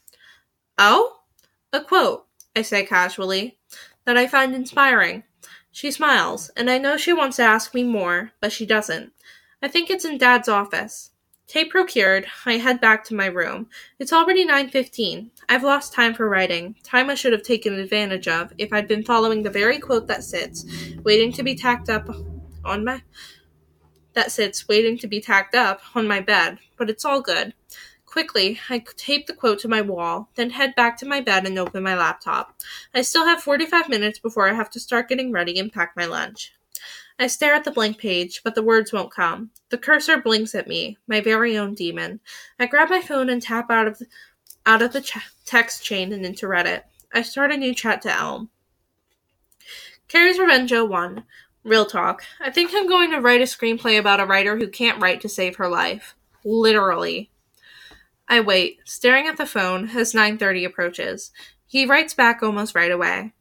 [0.77, 1.21] Oh?
[1.73, 3.59] A quote, I say casually,
[4.05, 5.25] that I find inspiring.
[5.71, 9.13] She smiles, and I know she wants to ask me more, but she doesn't.
[9.63, 11.11] I think it's in Dad's office.
[11.47, 13.69] Tape procured, I head back to my room.
[13.99, 15.31] It's already 9:15.
[15.49, 19.05] I've lost time for writing, time I should have taken advantage of if I'd been
[19.05, 20.65] following the very quote that sits,
[21.03, 22.09] waiting to be tacked up
[22.65, 23.03] on my
[24.15, 27.53] that sits waiting to be tacked up on my bed, but it's all good.
[28.07, 31.59] Quickly, I tape the quote to my wall, then head back to my bed and
[31.59, 32.57] open my laptop.
[32.95, 36.07] I still have 45 minutes before I have to start getting ready and pack my
[36.07, 36.54] lunch.
[37.19, 39.51] I stare at the blank page, but the words won't come.
[39.69, 42.21] The cursor blinks at me, my very own demon.
[42.59, 44.07] I grab my phone and tap out of the,
[44.67, 46.83] out of the ch- text chain and into Reddit.
[47.13, 48.51] I start a new chat to Elm.
[50.09, 51.25] Carrie's Revenge 01.
[51.63, 52.25] Real talk.
[52.41, 55.29] I think I'm going to write a screenplay about a writer who can't write to
[55.29, 56.15] save her life.
[56.45, 57.31] Literally.
[58.29, 61.31] I wait, staring at the phone as 9:30 approaches.
[61.67, 63.33] He writes back almost right away.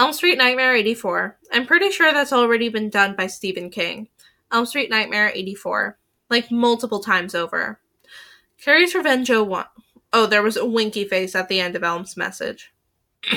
[0.00, 1.38] Elm Street Nightmare 84.
[1.52, 4.08] I'm pretty sure that's already been done by Stephen King.
[4.52, 5.98] Elm Street Nightmare 84.
[6.30, 7.80] Like multiple times over.
[8.62, 9.64] Carrie's Revenge 01.
[10.12, 12.72] Oh, there was a winky face at the end of Elm's message.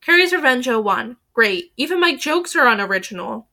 [0.00, 1.16] Carrie's Revenge 01.
[1.34, 1.72] Great.
[1.76, 3.46] Even my jokes are unoriginal.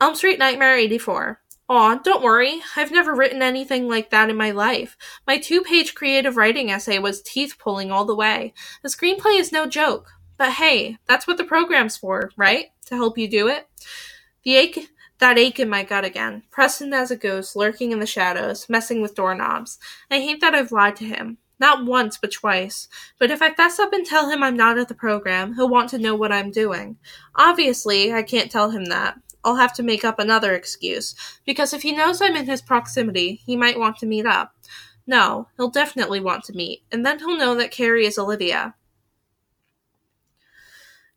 [0.00, 1.40] Elm Street Nightmare 84.
[1.70, 2.60] Aw, don't worry.
[2.76, 4.96] I've never written anything like that in my life.
[5.26, 8.54] My two page creative writing essay was teeth pulling all the way.
[8.82, 10.12] The screenplay is no joke.
[10.38, 12.66] But hey, that's what the program's for, right?
[12.86, 13.68] To help you do it.
[14.44, 14.88] The, ache
[15.18, 16.44] That ache in my gut again.
[16.50, 19.78] Preston as a ghost, lurking in the shadows, messing with doorknobs.
[20.10, 21.38] I hate that I've lied to him.
[21.60, 22.86] Not once, but twice.
[23.18, 25.90] But if I fess up and tell him I'm not at the program, he'll want
[25.90, 26.98] to know what I'm doing.
[27.34, 29.18] Obviously, I can't tell him that.
[29.42, 33.40] I'll have to make up another excuse, because if he knows I'm in his proximity,
[33.44, 34.54] he might want to meet up.
[35.06, 38.74] No, he'll definitely want to meet, and then he'll know that Carrie is Olivia.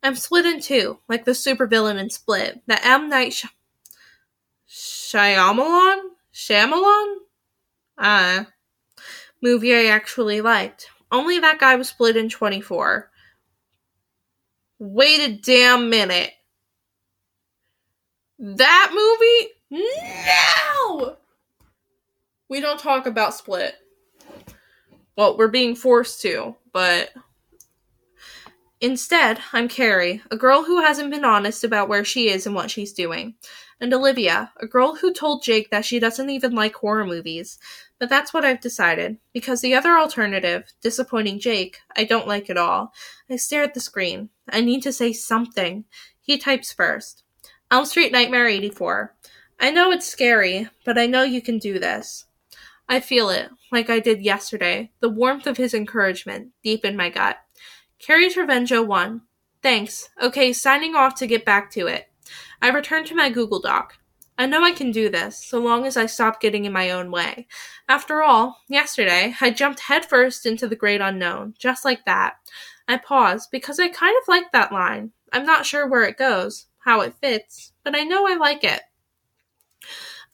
[0.02, 3.08] I'm split in two, like the supervillain in Split, the M.
[3.08, 3.46] Night Sh-
[4.68, 6.00] Shyamalan?
[6.34, 7.16] Shyamalan?
[7.98, 8.46] Ah.
[9.40, 10.88] movie I actually liked.
[11.10, 13.10] Only that guy was split in 24.
[14.78, 16.32] Wait a damn minute.
[18.38, 19.84] That movie?
[20.90, 21.16] No!
[22.48, 23.76] We don't talk about Split.
[25.16, 27.10] Well, we're being forced to, but
[28.82, 32.68] Instead, I'm Carrie, a girl who hasn't been honest about where she is and what
[32.68, 33.34] she's doing.
[33.80, 37.60] And Olivia, a girl who told Jake that she doesn't even like horror movies.
[38.00, 42.56] But that's what I've decided, because the other alternative, disappointing Jake, I don't like at
[42.56, 42.92] all.
[43.30, 44.30] I stare at the screen.
[44.48, 45.84] I need to say something.
[46.20, 47.22] He types first.
[47.70, 49.14] Elm Street Nightmare 84.
[49.60, 52.24] I know it's scary, but I know you can do this.
[52.88, 57.10] I feel it, like I did yesterday, the warmth of his encouragement, deep in my
[57.10, 57.38] gut.
[58.02, 59.22] Carrie's Revenge 01.
[59.62, 60.08] Thanks.
[60.20, 62.08] Okay, signing off to get back to it.
[62.60, 63.94] I return to my Google Doc.
[64.36, 67.12] I know I can do this, so long as I stop getting in my own
[67.12, 67.46] way.
[67.88, 72.34] After all, yesterday, I jumped headfirst into the great unknown, just like that.
[72.88, 75.12] I pause, because I kind of like that line.
[75.32, 78.80] I'm not sure where it goes, how it fits, but I know I like it.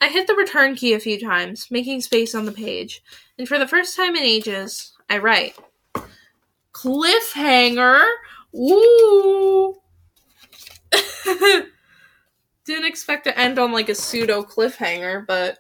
[0.01, 3.03] I hit the return key a few times, making space on the page,
[3.37, 5.55] and for the first time in ages, I write
[6.83, 8.01] cliffhanger.
[8.55, 9.75] Ooh.
[12.65, 15.59] Didn't expect to end on like a pseudo cliffhanger, but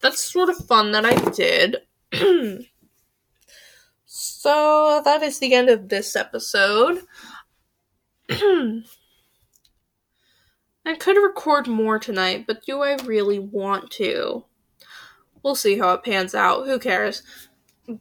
[0.00, 1.78] that's sort of fun that I did.
[4.06, 7.02] so that is the end of this episode.
[8.30, 8.84] I
[10.98, 14.44] could record more tonight, but do I really want to?
[15.42, 16.66] We'll see how it pans out.
[16.66, 17.22] Who cares?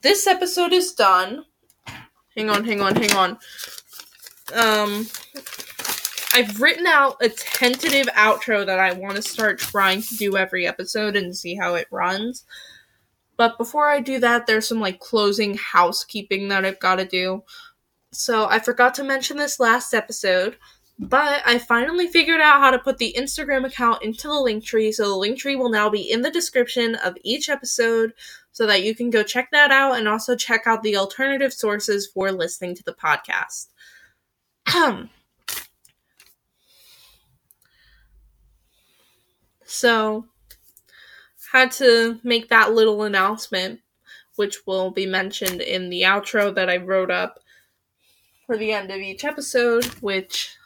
[0.02, 1.46] This episode is done.
[2.36, 3.38] Hang on, hang on, hang on.
[4.54, 5.08] Um
[6.34, 10.68] I've written out a tentative outro that I want to start trying to do every
[10.68, 12.46] episode and see how it runs.
[13.36, 17.44] But before I do that, there's some like closing housekeeping that I've got to do.
[18.12, 20.58] So I forgot to mention this last episode,
[21.00, 24.92] but I finally figured out how to put the Instagram account into the link tree,
[24.92, 28.14] so the link tree will now be in the description of each episode
[28.52, 32.06] so that you can go check that out and also check out the alternative sources
[32.06, 33.68] for listening to the podcast.
[39.64, 40.26] so,
[41.54, 43.80] had to make that little announcement,
[44.36, 47.40] which will be mentioned in the outro that I wrote up
[48.46, 50.58] for the end of each episode, which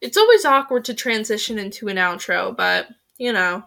[0.00, 2.88] it's always awkward to transition into an outro, but
[3.18, 3.64] you know,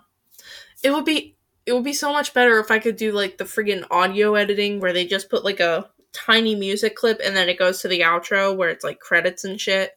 [0.83, 1.35] it would be
[1.65, 4.79] it would be so much better if I could do like the friggin' audio editing
[4.79, 8.01] where they just put like a tiny music clip and then it goes to the
[8.01, 9.91] outro where it's like credits and shit,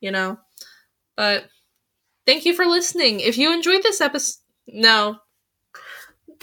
[0.00, 0.38] you know.
[1.16, 1.46] But
[2.26, 3.20] thank you for listening.
[3.20, 5.18] If you enjoyed this episode, no,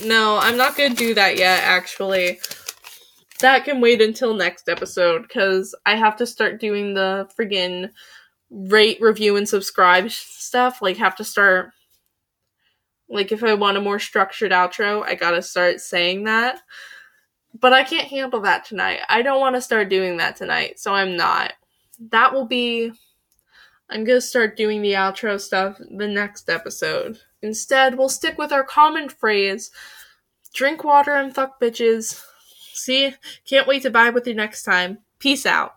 [0.04, 1.64] no, I'm not gonna do that yet.
[1.64, 2.40] Actually,
[3.40, 7.92] that can wait until next episode because I have to start doing the friggin'
[8.56, 11.72] rate, review, and subscribe stuff, like have to start
[13.08, 16.60] like if I want a more structured outro, I gotta start saying that.
[17.60, 19.02] But I can't handle that tonight.
[19.08, 21.54] I don't want to start doing that tonight, so I'm not.
[22.10, 22.92] That will be
[23.90, 27.20] I'm gonna start doing the outro stuff the next episode.
[27.42, 29.72] Instead, we'll stick with our common phrase
[30.54, 32.24] drink water and fuck bitches.
[32.74, 33.14] See?
[33.48, 35.00] Can't wait to vibe with you next time.
[35.20, 35.74] Peace out.